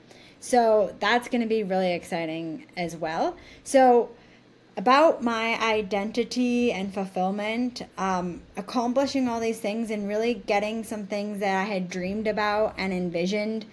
[0.40, 3.37] So that's going to be really exciting as well.
[3.64, 4.11] So
[4.77, 11.40] about my identity and fulfillment um, accomplishing all these things and really getting some things
[11.40, 13.66] that i had dreamed about and envisioned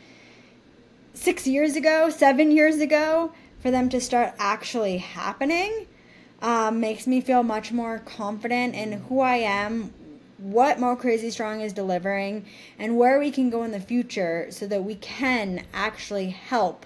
[1.13, 5.87] six years ago seven years ago for them to start actually happening
[6.41, 9.93] um, makes me feel much more confident in who I am,
[10.37, 12.45] what Mo Crazy Strong is delivering,
[12.77, 16.85] and where we can go in the future so that we can actually help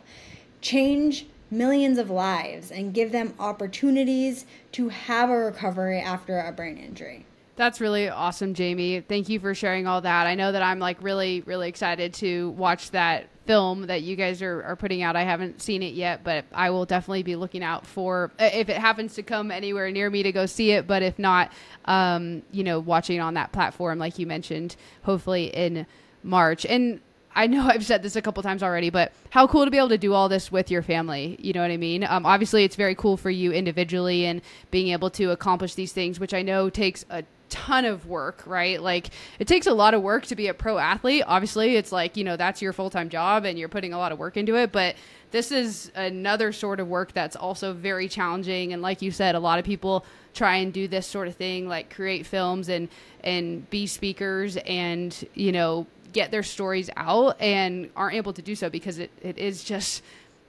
[0.62, 6.78] change millions of lives and give them opportunities to have a recovery after a brain
[6.78, 7.26] injury.
[7.58, 9.02] That's really awesome, Jamie.
[9.02, 10.26] Thank you for sharing all that.
[10.26, 14.42] I know that I'm like really, really excited to watch that film that you guys
[14.42, 15.18] are, are putting out.
[15.18, 18.70] I haven't seen it yet, but I will definitely be looking out for uh, if
[18.70, 20.88] it happens to come anywhere near me to go see it.
[20.88, 21.52] But if not,
[21.84, 25.86] um, you know, watching on that platform, like you mentioned, hopefully in
[26.24, 26.66] March.
[26.66, 27.02] And
[27.36, 29.90] I know I've said this a couple times already, but how cool to be able
[29.90, 31.36] to do all this with your family.
[31.42, 32.06] You know what I mean?
[32.06, 36.22] Um, obviously, it's very cool for you individually and being able to accomplish these things,
[36.22, 38.82] which I know takes a ton of work, right?
[38.82, 41.24] Like it takes a lot of work to be a pro athlete.
[41.28, 44.18] Obviously, it's like, you know, that's your full-time job and you're putting a lot of
[44.18, 44.96] work into it, but
[45.30, 49.40] this is another sort of work that's also very challenging and like you said, a
[49.40, 52.88] lot of people try and do this sort of thing like create films and
[53.22, 58.56] and be speakers and, you know, get their stories out and aren't able to do
[58.56, 60.02] so because it, it is just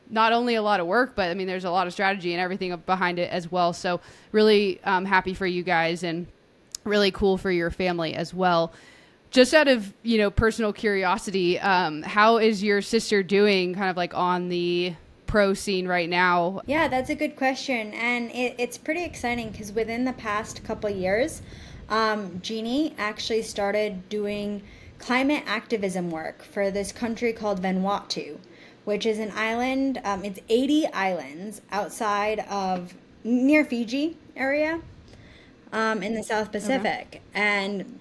[0.08, 2.40] not only a lot of work, but I mean, there's a lot of strategy and
[2.40, 3.72] everything behind it as well.
[3.72, 6.26] So, really um, happy for you guys and
[6.84, 8.72] really cool for your family as well.
[9.30, 13.74] Just out of you know personal curiosity, um, how is your sister doing?
[13.74, 14.94] Kind of like on the
[15.26, 16.60] pro scene right now.
[16.66, 20.90] Yeah, that's a good question, and it, it's pretty exciting because within the past couple
[20.90, 21.40] years,
[21.88, 24.62] um, Jeannie actually started doing
[24.98, 28.38] climate activism work for this country called Vanuatu,
[28.84, 30.00] which is an island.
[30.04, 34.80] Um, it's 80 islands outside of near Fiji area
[35.72, 37.06] um, in the South Pacific.
[37.08, 37.20] Okay.
[37.34, 37.98] And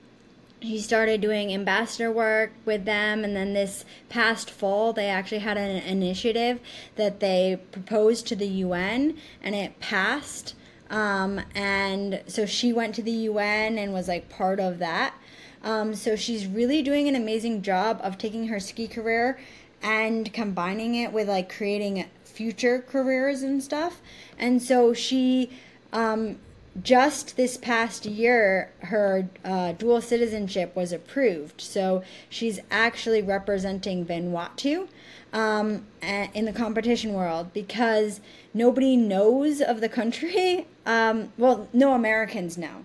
[0.62, 5.58] he started doing ambassador work with them and then this past fall they actually had
[5.58, 6.60] an initiative
[6.96, 10.56] that they proposed to the UN and it passed
[10.92, 15.16] um, and so she went to the UN and was like part of that
[15.64, 19.40] um, so she's really doing an amazing job of taking her ski career
[19.82, 24.00] and combining it with like creating future careers and stuff
[24.38, 25.50] and so she
[25.92, 26.38] um,
[26.82, 31.60] just this past year, her uh, dual citizenship was approved.
[31.60, 34.88] So she's actually representing Vanuatu
[35.34, 38.22] um, in the competition world because
[38.54, 40.68] nobody knows of the country.
[40.84, 42.84] Um, well, no Americans know.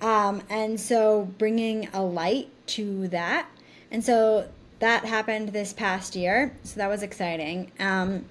[0.00, 3.46] Um, and so bringing a light to that.
[3.90, 6.56] And so that happened this past year.
[6.62, 7.70] So that was exciting.
[7.78, 8.24] Um,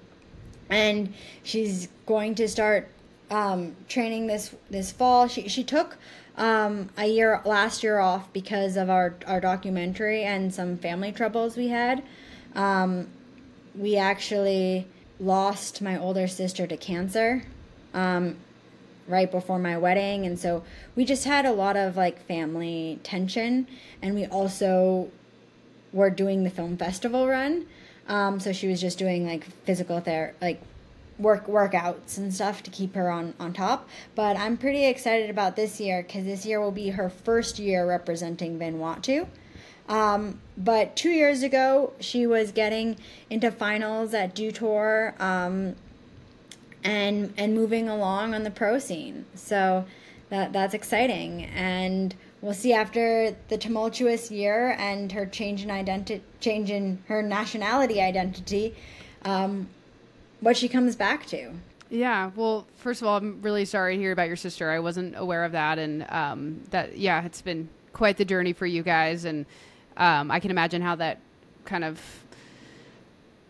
[0.68, 2.88] and she's going to start
[3.34, 5.26] um, training this this fall.
[5.26, 5.96] She she took
[6.36, 11.56] um, a year last year off because of our our documentary and some family troubles
[11.56, 12.04] we had.
[12.54, 13.08] Um,
[13.74, 14.86] we actually
[15.18, 17.42] lost my older sister to cancer
[17.92, 18.36] um,
[19.08, 20.26] right before my wedding.
[20.26, 20.62] And so
[20.94, 23.66] we just had a lot of like family tension.
[24.00, 25.10] And we also
[25.92, 27.66] were doing the film festival run.
[28.06, 30.62] Um, so she was just doing like physical therapy, like
[31.18, 33.88] work workouts and stuff to keep her on on top.
[34.14, 37.86] But I'm pretty excited about this year because this year will be her first year
[37.86, 39.26] representing Vanuatu.
[39.88, 42.96] Um, but two years ago, she was getting
[43.28, 45.76] into finals at Dew Tour um,
[46.82, 49.26] and and moving along on the pro scene.
[49.34, 49.84] So
[50.30, 56.22] that that's exciting, and we'll see after the tumultuous year and her change in identity,
[56.40, 58.74] change in her nationality identity,
[59.24, 59.68] um,
[60.44, 61.52] what she comes back to.
[61.90, 62.30] Yeah.
[62.36, 64.70] Well, first of all, I'm really sorry to hear about your sister.
[64.70, 68.66] I wasn't aware of that, and um, that yeah, it's been quite the journey for
[68.66, 69.46] you guys, and
[69.96, 71.20] um, I can imagine how that
[71.64, 72.00] kind of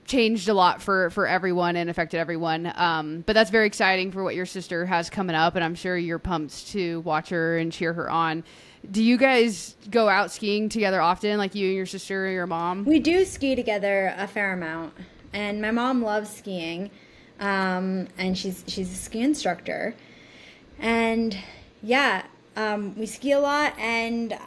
[0.07, 2.72] changed a lot for for everyone and affected everyone.
[2.76, 5.97] Um, but that's very exciting for what your sister has coming up, and I'm sure
[5.97, 8.45] you're pumped to watch her and cheer her on.
[8.90, 12.47] Do you guys go out skiing together often, like you and your sister or your
[12.47, 12.84] mom?
[12.84, 14.92] We do ski together a fair amount,
[15.35, 16.91] and my mom loves skiing,
[17.41, 19.95] um, and she's she's a ski instructor,
[20.78, 21.37] and
[21.82, 22.22] yeah,
[22.57, 24.39] um, we ski a lot, and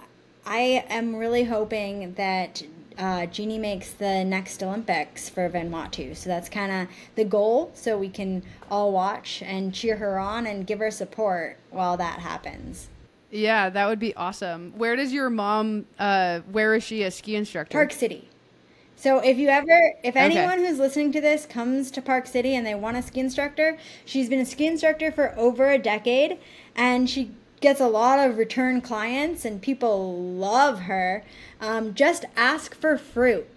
[0.46, 2.64] I am really hoping that
[2.98, 6.16] uh, Jeannie makes the next Olympics for Vanuatu.
[6.16, 7.72] So that's kind of the goal.
[7.74, 12.20] So we can all watch and cheer her on and give her support while that
[12.20, 12.90] happens.
[13.30, 14.74] Yeah, that would be awesome.
[14.78, 15.86] Where does your mom?
[16.00, 17.78] Uh, where is she a ski instructor?
[17.78, 18.30] Park City.
[18.98, 20.68] So if you ever, if anyone okay.
[20.68, 24.28] who's listening to this comes to Park City and they want a ski instructor, she's
[24.28, 26.40] been a ski instructor for over a decade,
[26.76, 27.30] and she
[27.62, 31.24] gets a lot of return clients and people love her.
[31.62, 33.48] Um, just ask for fruit.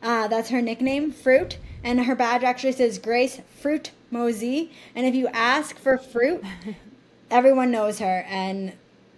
[0.00, 1.58] Uh, that's her nickname, Fruit.
[1.82, 4.70] And her badge actually says Grace Fruit Mauzy.
[4.94, 6.42] And if you ask for fruit,
[7.30, 8.74] everyone knows her and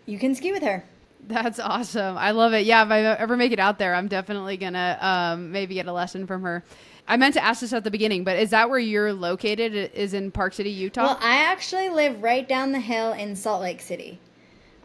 [0.07, 0.85] you can ski with her.
[1.27, 2.17] That's awesome.
[2.17, 2.67] I love it.
[2.67, 5.87] Yeah, if I ever make it out there, I'm definitely going to um, maybe get
[5.87, 6.63] a lesson from her.
[7.09, 9.75] I meant to ask this at the beginning, but is that where you're located?
[9.95, 11.03] Is in Park City, Utah?
[11.03, 14.19] Well, I actually live right down the hill in Salt Lake City.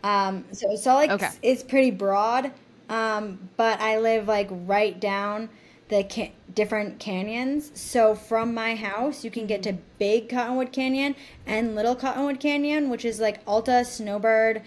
[0.04, 1.30] Um, so Salt Lake okay.
[1.42, 2.52] is pretty broad,
[2.90, 5.50] um, but I live like right down
[5.90, 7.72] the ca- different canyons.
[7.80, 11.16] So from my house, you can get to Big Cottonwood Canyon
[11.46, 14.62] and Little Cottonwood Canyon, which is like Alta, Snowbird,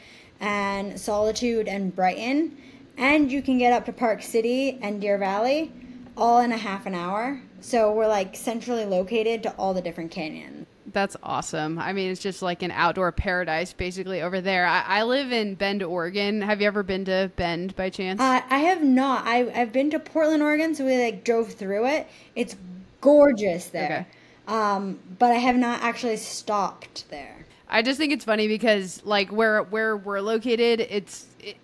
[0.44, 2.56] and Solitude and Brighton.
[2.98, 5.72] And you can get up to Park City and Deer Valley
[6.16, 7.40] all in a half an hour.
[7.60, 10.66] So we're like centrally located to all the different canyons.
[10.92, 11.78] That's awesome.
[11.78, 14.66] I mean, it's just like an outdoor paradise basically over there.
[14.66, 16.42] I, I live in Bend, Oregon.
[16.42, 18.20] Have you ever been to Bend by chance?
[18.20, 19.26] Uh, I have not.
[19.26, 22.06] I, I've been to Portland, Oregon, so we like drove through it.
[22.36, 22.54] It's
[23.00, 24.06] gorgeous there.
[24.46, 24.54] Okay.
[24.54, 27.43] Um, but I have not actually stopped there.
[27.74, 31.56] I just think it's funny because like where where we're located, it's it,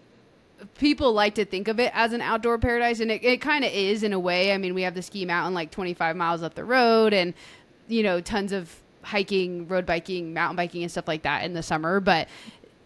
[0.76, 3.72] people like to think of it as an outdoor paradise, and it, it kind of
[3.72, 4.52] is in a way.
[4.52, 7.32] I mean, we have the ski mountain like 25 miles up the road, and
[7.86, 11.62] you know, tons of hiking, road biking, mountain biking, and stuff like that in the
[11.62, 12.00] summer.
[12.00, 12.26] But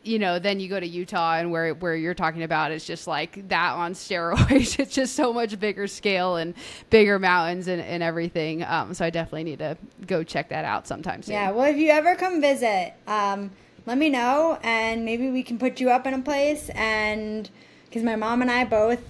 [0.05, 3.07] you know, then you go to Utah and where where you're talking about it's just
[3.07, 4.79] like that on steroids.
[4.79, 6.55] it's just so much bigger scale and
[6.91, 8.63] bigger mountains and, and everything.
[8.65, 9.77] Um, so I definitely need to
[10.07, 11.35] go check that out sometime soon.
[11.35, 13.51] Yeah, well, if you ever come visit, um,
[13.87, 17.51] let me know and maybe we can put you up in a place and
[17.87, 19.01] because my mom and I both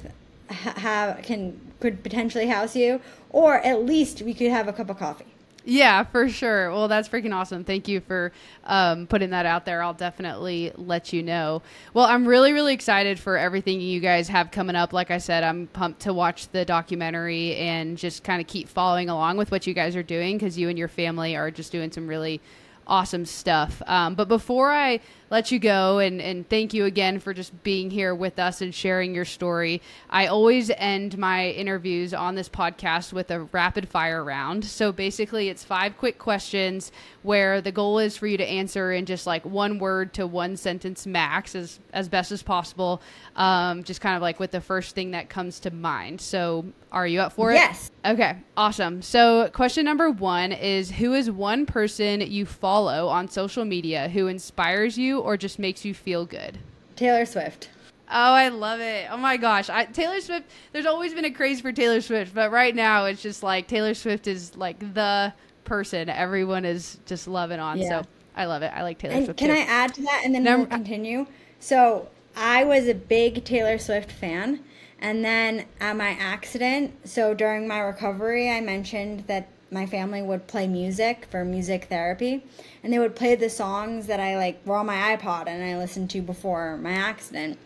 [0.48, 4.98] have can could potentially house you, or at least we could have a cup of
[4.98, 5.33] coffee.
[5.66, 6.70] Yeah, for sure.
[6.70, 7.64] Well, that's freaking awesome.
[7.64, 8.32] Thank you for
[8.64, 9.82] um, putting that out there.
[9.82, 11.62] I'll definitely let you know.
[11.94, 14.92] Well, I'm really, really excited for everything you guys have coming up.
[14.92, 19.08] Like I said, I'm pumped to watch the documentary and just kind of keep following
[19.08, 21.90] along with what you guys are doing because you and your family are just doing
[21.90, 22.42] some really
[22.86, 23.80] awesome stuff.
[23.86, 25.00] Um, but before I
[25.30, 28.74] let you go and, and thank you again for just being here with us and
[28.74, 34.22] sharing your story, I always end my interviews on this podcast with a rapid fire
[34.22, 34.64] round.
[34.64, 39.06] So basically, it's five quick questions where the goal is for you to answer in
[39.06, 43.00] just like one word to one sentence max as, as best as possible,
[43.36, 46.20] um, just kind of like with the first thing that comes to mind.
[46.20, 47.54] So, are you up for it?
[47.54, 47.90] Yes.
[48.04, 49.02] Okay, awesome.
[49.02, 54.28] So, question number one is Who is one person you follow on social media who
[54.28, 56.58] inspires you or just makes you feel good?
[56.96, 57.68] Taylor Swift.
[58.08, 59.08] Oh, I love it.
[59.10, 59.70] Oh my gosh.
[59.70, 63.22] I, Taylor Swift, there's always been a craze for Taylor Swift, but right now it's
[63.22, 65.32] just like Taylor Swift is like the
[65.64, 67.78] person everyone is just loving on.
[67.78, 68.02] Yeah.
[68.02, 68.72] So I love it.
[68.74, 69.38] I like Taylor and Swift.
[69.38, 69.54] Can too.
[69.54, 71.26] I add to that and then we'll continue?
[71.60, 74.60] So I was a big Taylor Swift fan.
[75.00, 80.46] And then at my accident, so during my recovery, I mentioned that my family would
[80.46, 82.44] play music for music therapy,
[82.82, 85.76] and they would play the songs that I like were on my iPod and I
[85.76, 87.58] listened to before my accident.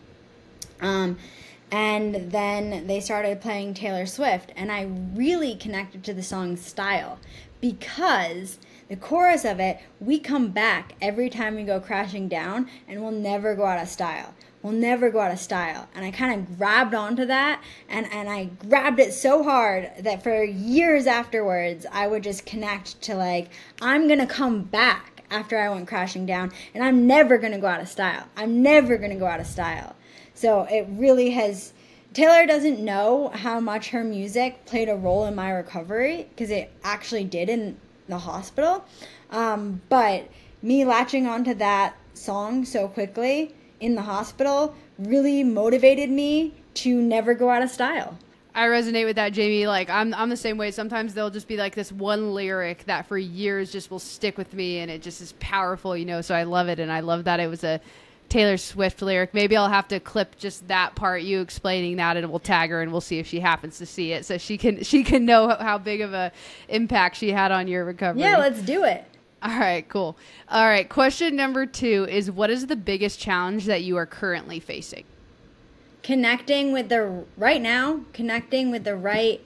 [0.81, 1.17] Um,
[1.71, 7.19] and then they started playing Taylor Swift, and I really connected to the song's style
[7.61, 13.01] because the chorus of it, we come back every time we go crashing down, and
[13.01, 14.33] we'll never go out of style.
[14.61, 15.87] We'll never go out of style.
[15.95, 20.21] And I kind of grabbed onto that, and, and I grabbed it so hard that
[20.21, 23.49] for years afterwards, I would just connect to like,
[23.81, 27.81] I'm gonna come back after I went crashing down, and I'm never gonna go out
[27.81, 28.27] of style.
[28.35, 29.95] I'm never gonna go out of style.
[30.33, 31.73] So it really has.
[32.11, 36.73] Taylor doesn't know how much her music played a role in my recovery because it
[36.83, 38.83] actually did in the hospital.
[39.29, 40.27] Um, but
[40.61, 47.33] me latching onto that song so quickly in the hospital really motivated me to never
[47.33, 48.17] go out of style.
[48.55, 49.67] I resonate with that, Jamie.
[49.67, 50.71] Like I'm, I'm the same way.
[50.71, 54.53] Sometimes there'll just be like this one lyric that for years just will stick with
[54.53, 56.21] me, and it just is powerful, you know.
[56.21, 57.79] So I love it, and I love that it was a
[58.27, 59.33] Taylor Swift lyric.
[59.33, 62.81] Maybe I'll have to clip just that part, you explaining that, and we'll tag her,
[62.81, 65.49] and we'll see if she happens to see it, so she can she can know
[65.49, 66.31] how big of a
[66.67, 68.21] impact she had on your recovery.
[68.21, 69.05] Yeah, let's do it.
[69.41, 70.17] All right, cool.
[70.49, 74.59] All right, question number two is: What is the biggest challenge that you are currently
[74.59, 75.05] facing?
[76.03, 79.41] Connecting with the right now, connecting with the right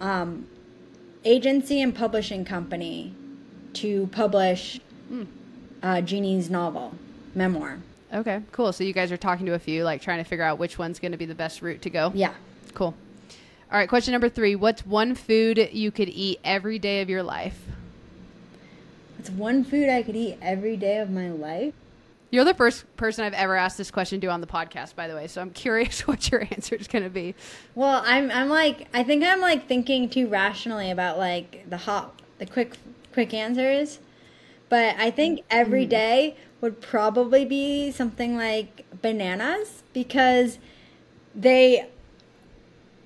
[0.00, 0.46] um,
[1.24, 3.14] agency and publishing company
[3.74, 4.80] to publish
[5.10, 5.26] mm.
[5.82, 6.94] uh, Jeannie's novel
[7.34, 7.78] memoir.
[8.12, 8.72] Okay, cool.
[8.72, 11.00] So you guys are talking to a few, like trying to figure out which one's
[11.00, 12.12] going to be the best route to go.
[12.14, 12.34] Yeah.
[12.74, 12.94] Cool.
[13.72, 14.54] All right, question number three.
[14.54, 17.60] What's one food you could eat every day of your life?
[19.24, 21.72] It's one food I could eat every day of my life.
[22.30, 25.14] You're the first person I've ever asked this question to on the podcast, by the
[25.14, 25.28] way.
[25.28, 27.34] So I'm curious what your answer is going to be.
[27.74, 32.20] Well, I'm I'm like I think I'm like thinking too rationally about like the hot
[32.36, 32.76] the quick
[33.14, 33.98] quick answers,
[34.68, 35.88] but I think every mm.
[36.60, 40.58] would probably be something like bananas because
[41.34, 41.88] they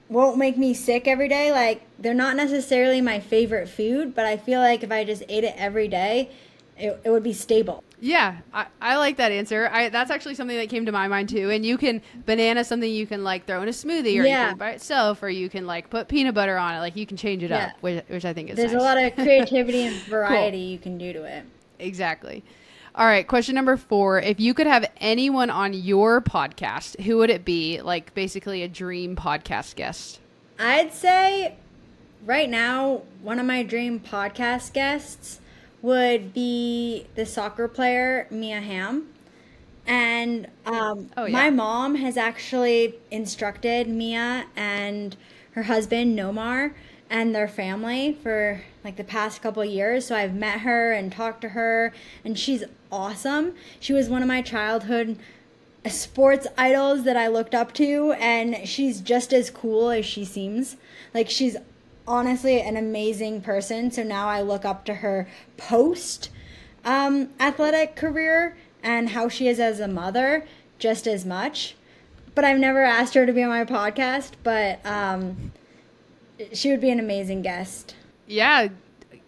[0.08, 1.52] won't make me sick every day.
[1.52, 5.44] Like they're not necessarily my favorite food, but I feel like if I just ate
[5.44, 6.30] it every day,
[6.76, 7.82] it, it would be stable.
[8.00, 9.68] Yeah, I, I like that answer.
[9.72, 11.50] I, that's actually something that came to my mind too.
[11.50, 14.54] And you can banana something you can like throw in a smoothie or yeah.
[14.54, 16.78] by itself, or you can like put peanut butter on it.
[16.78, 17.66] Like you can change it yeah.
[17.66, 18.80] up, which, which I think is there's nice.
[18.80, 20.72] a lot of creativity and variety cool.
[20.72, 21.44] you can do to it.
[21.80, 22.44] Exactly.
[22.98, 24.18] All right, question number four.
[24.18, 27.80] If you could have anyone on your podcast, who would it be?
[27.80, 30.18] Like basically a dream podcast guest.
[30.58, 31.54] I'd say
[32.26, 35.38] right now, one of my dream podcast guests
[35.80, 39.06] would be the soccer player Mia Hamm.
[39.86, 41.32] And um, oh, yeah.
[41.32, 45.16] my mom has actually instructed Mia and
[45.52, 46.72] her husband Nomar
[47.10, 50.06] and their family for like the past couple years.
[50.06, 51.92] So I've met her and talked to her,
[52.24, 53.54] and she's awesome.
[53.80, 55.18] She was one of my childhood
[55.86, 60.76] sports idols that I looked up to, and she's just as cool as she seems.
[61.14, 61.56] Like she's
[62.06, 63.90] honestly an amazing person.
[63.90, 66.30] So now I look up to her post
[66.84, 70.46] um, athletic career and how she is as a mother
[70.78, 71.74] just as much.
[72.34, 75.52] But I've never asked her to be on my podcast, but um,
[76.52, 77.94] she would be an amazing guest.
[78.26, 78.68] Yeah,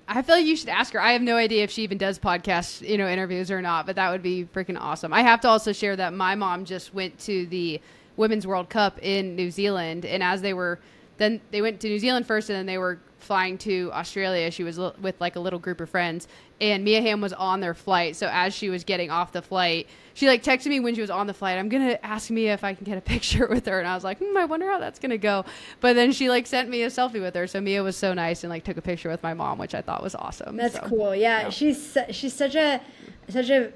[0.09, 1.01] I feel like you should ask her.
[1.01, 3.97] I have no idea if she even does podcast, you know, interviews or not, but
[3.97, 5.13] that would be freaking awesome.
[5.13, 7.81] I have to also share that my mom just went to the
[8.17, 10.81] Women's World Cup in New Zealand, and as they were,
[11.17, 14.51] then they went to New Zealand first, and then they were flying to Australia.
[14.51, 16.29] She was with like a little group of friends,
[16.61, 18.17] and Mia Hamm was on their flight.
[18.17, 21.11] So as she was getting off the flight, she like texted me when she was
[21.11, 21.59] on the flight.
[21.59, 24.05] I'm gonna ask Mia if I can get a picture with her, and I was
[24.05, 25.45] like, hmm, I wonder how that's gonna go.
[25.81, 28.45] But then she like sent me a selfie with her, so Mia was so nice
[28.45, 30.57] and like took a picture with my mom, which I thought was awesome.
[30.57, 31.15] That's so, cool.
[31.15, 32.81] Yeah, yeah, she's she's such a
[33.29, 33.73] such a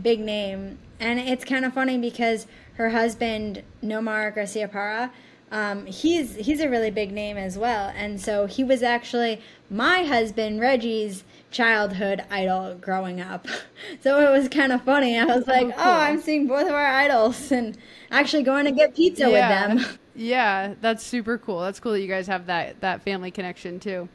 [0.00, 5.10] big name, and it's kind of funny because her husband Nomar Garciaparra
[5.52, 9.40] um, he's he's a really big name as well, and so he was actually
[9.70, 13.46] my husband Reggie's childhood idol growing up.
[14.00, 15.18] so it was kind of funny.
[15.18, 15.78] I was like, oh, cool.
[15.78, 17.76] oh, I'm seeing both of our idols and
[18.10, 19.68] actually going to get pizza yeah.
[19.68, 19.98] with them.
[20.14, 21.60] Yeah, that's super cool.
[21.60, 24.10] That's cool that you guys have that that family connection too.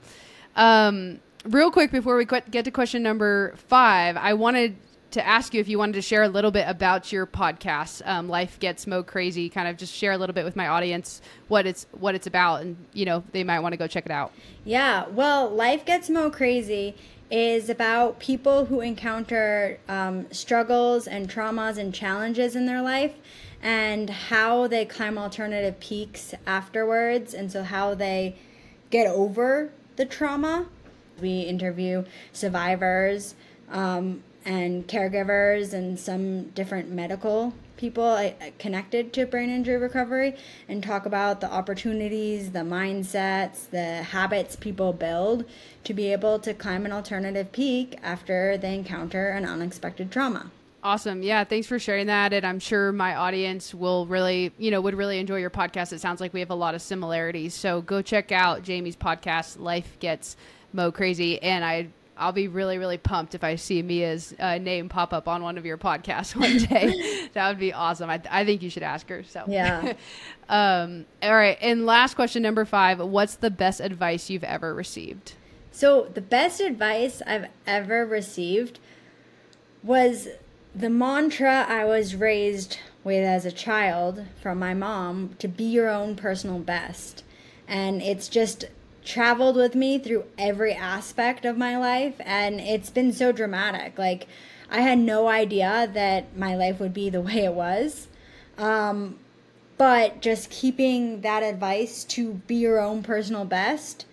[0.56, 4.78] Um, real quick before we get to question number five, I wanted
[5.18, 8.30] to ask you if you wanted to share a little bit about your podcast, um,
[8.30, 11.66] "Life Gets Mo Crazy." Kind of just share a little bit with my audience what
[11.66, 14.32] it's what it's about, and you know they might want to go check it out.
[14.64, 16.96] Yeah, well, "Life Gets Mo Crazy"
[17.30, 23.16] is about people who encounter um, struggles and traumas and challenges in their life,
[23.62, 28.36] and how they climb alternative peaks afterwards, and so how they
[28.90, 30.68] get over the trauma
[31.20, 33.34] We interview survivors
[33.72, 40.36] um, and caregivers and some different medical people uh, connected to brain injury recovery
[40.70, 45.44] and talk about the opportunities, the mindsets, the habits people build
[45.84, 50.50] to be able to climb an alternative peak after they encounter an unexpected trauma.
[50.82, 51.22] Awesome.
[51.22, 54.96] Yeah, thanks for sharing that and I'm sure my audience will really, you know, would
[54.96, 55.92] really enjoy your podcast.
[55.92, 57.54] It sounds like we have a lot of similarities.
[57.54, 60.38] So go check out Jamie's podcast Life Gets
[60.72, 64.90] Mo Crazy and I I'll be really, really pumped if I see Mia's uh, name
[64.90, 67.30] pop up on one of your podcasts one day.
[67.34, 68.10] that would be awesome.
[68.10, 69.24] I, I, think you should ask her.
[69.24, 69.94] So yeah.
[70.50, 71.58] um, all right.
[71.62, 73.00] And last question, number five.
[73.00, 75.34] What's the best advice you've ever received?
[75.72, 78.80] So the best advice I've ever received
[79.84, 80.28] was
[80.74, 85.90] the mantra I was raised with as a child from my mom to be your
[85.90, 87.24] own personal best.
[87.68, 88.66] And it's just
[89.08, 94.28] traveled with me through every aspect of my life and it's been so dramatic like
[94.70, 98.08] i had no idea that my life would be the way it was
[98.58, 99.18] um,
[99.78, 104.06] but just keeping that advice to be your own personal best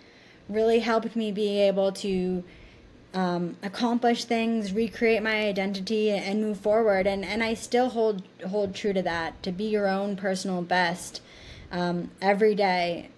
[0.48, 2.44] really helped me be able to
[3.14, 7.06] um, accomplish things, recreate my identity, and move forward.
[7.06, 9.40] And, and I still hold hold true to that.
[9.44, 11.22] To be your own personal best
[11.70, 13.08] um, every day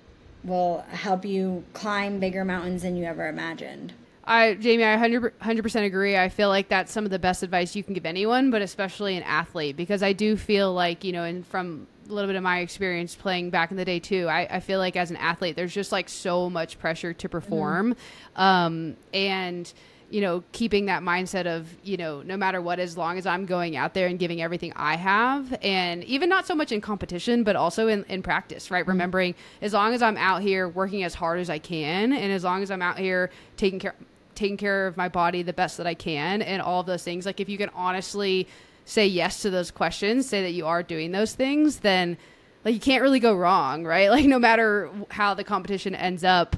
[0.47, 3.93] will help you climb bigger mountains than you ever imagined.
[4.25, 6.17] I, Jamie, I 100, 100% agree.
[6.17, 9.17] I feel like that's some of the best advice you can give anyone, but especially
[9.17, 12.43] an athlete, because I do feel like, you know, and from a little bit of
[12.43, 15.55] my experience playing back in the day too, I, I feel like as an athlete,
[15.55, 17.95] there's just like so much pressure to perform.
[17.95, 18.41] Mm-hmm.
[18.41, 19.73] Um, and,
[20.11, 23.45] you know, keeping that mindset of, you know, no matter what, as long as I'm
[23.45, 27.43] going out there and giving everything I have, and even not so much in competition,
[27.43, 28.83] but also in, in practice, right?
[28.83, 28.91] Mm-hmm.
[28.91, 32.45] Remembering as long as I'm out here working as hard as I can, and as
[32.45, 33.95] long as I'm out here taking care,
[34.35, 37.27] taking care of my body the best that I can, and all of those things,
[37.27, 38.47] like if you can honestly
[38.85, 42.17] say yes to those questions, say that you are doing those things, then
[42.65, 44.11] like you can't really go wrong, right?
[44.17, 46.57] Like no matter how the competition ends up,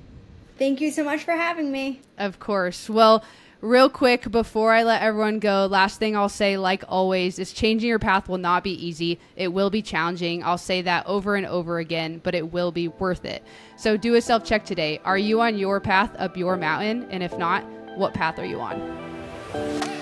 [0.59, 2.03] Thank you so much for having me.
[2.19, 2.91] Of course.
[2.91, 3.25] Well,
[3.61, 7.89] real quick before I let everyone go, last thing I'll say, like always, is changing
[7.89, 9.19] your path will not be easy.
[9.37, 10.43] It will be challenging.
[10.43, 13.43] I'll say that over and over again, but it will be worth it.
[13.77, 15.01] So do a self check today.
[15.05, 17.07] Are you on your path up your mountain?
[17.11, 17.65] And if not,
[17.97, 20.00] what path are you on?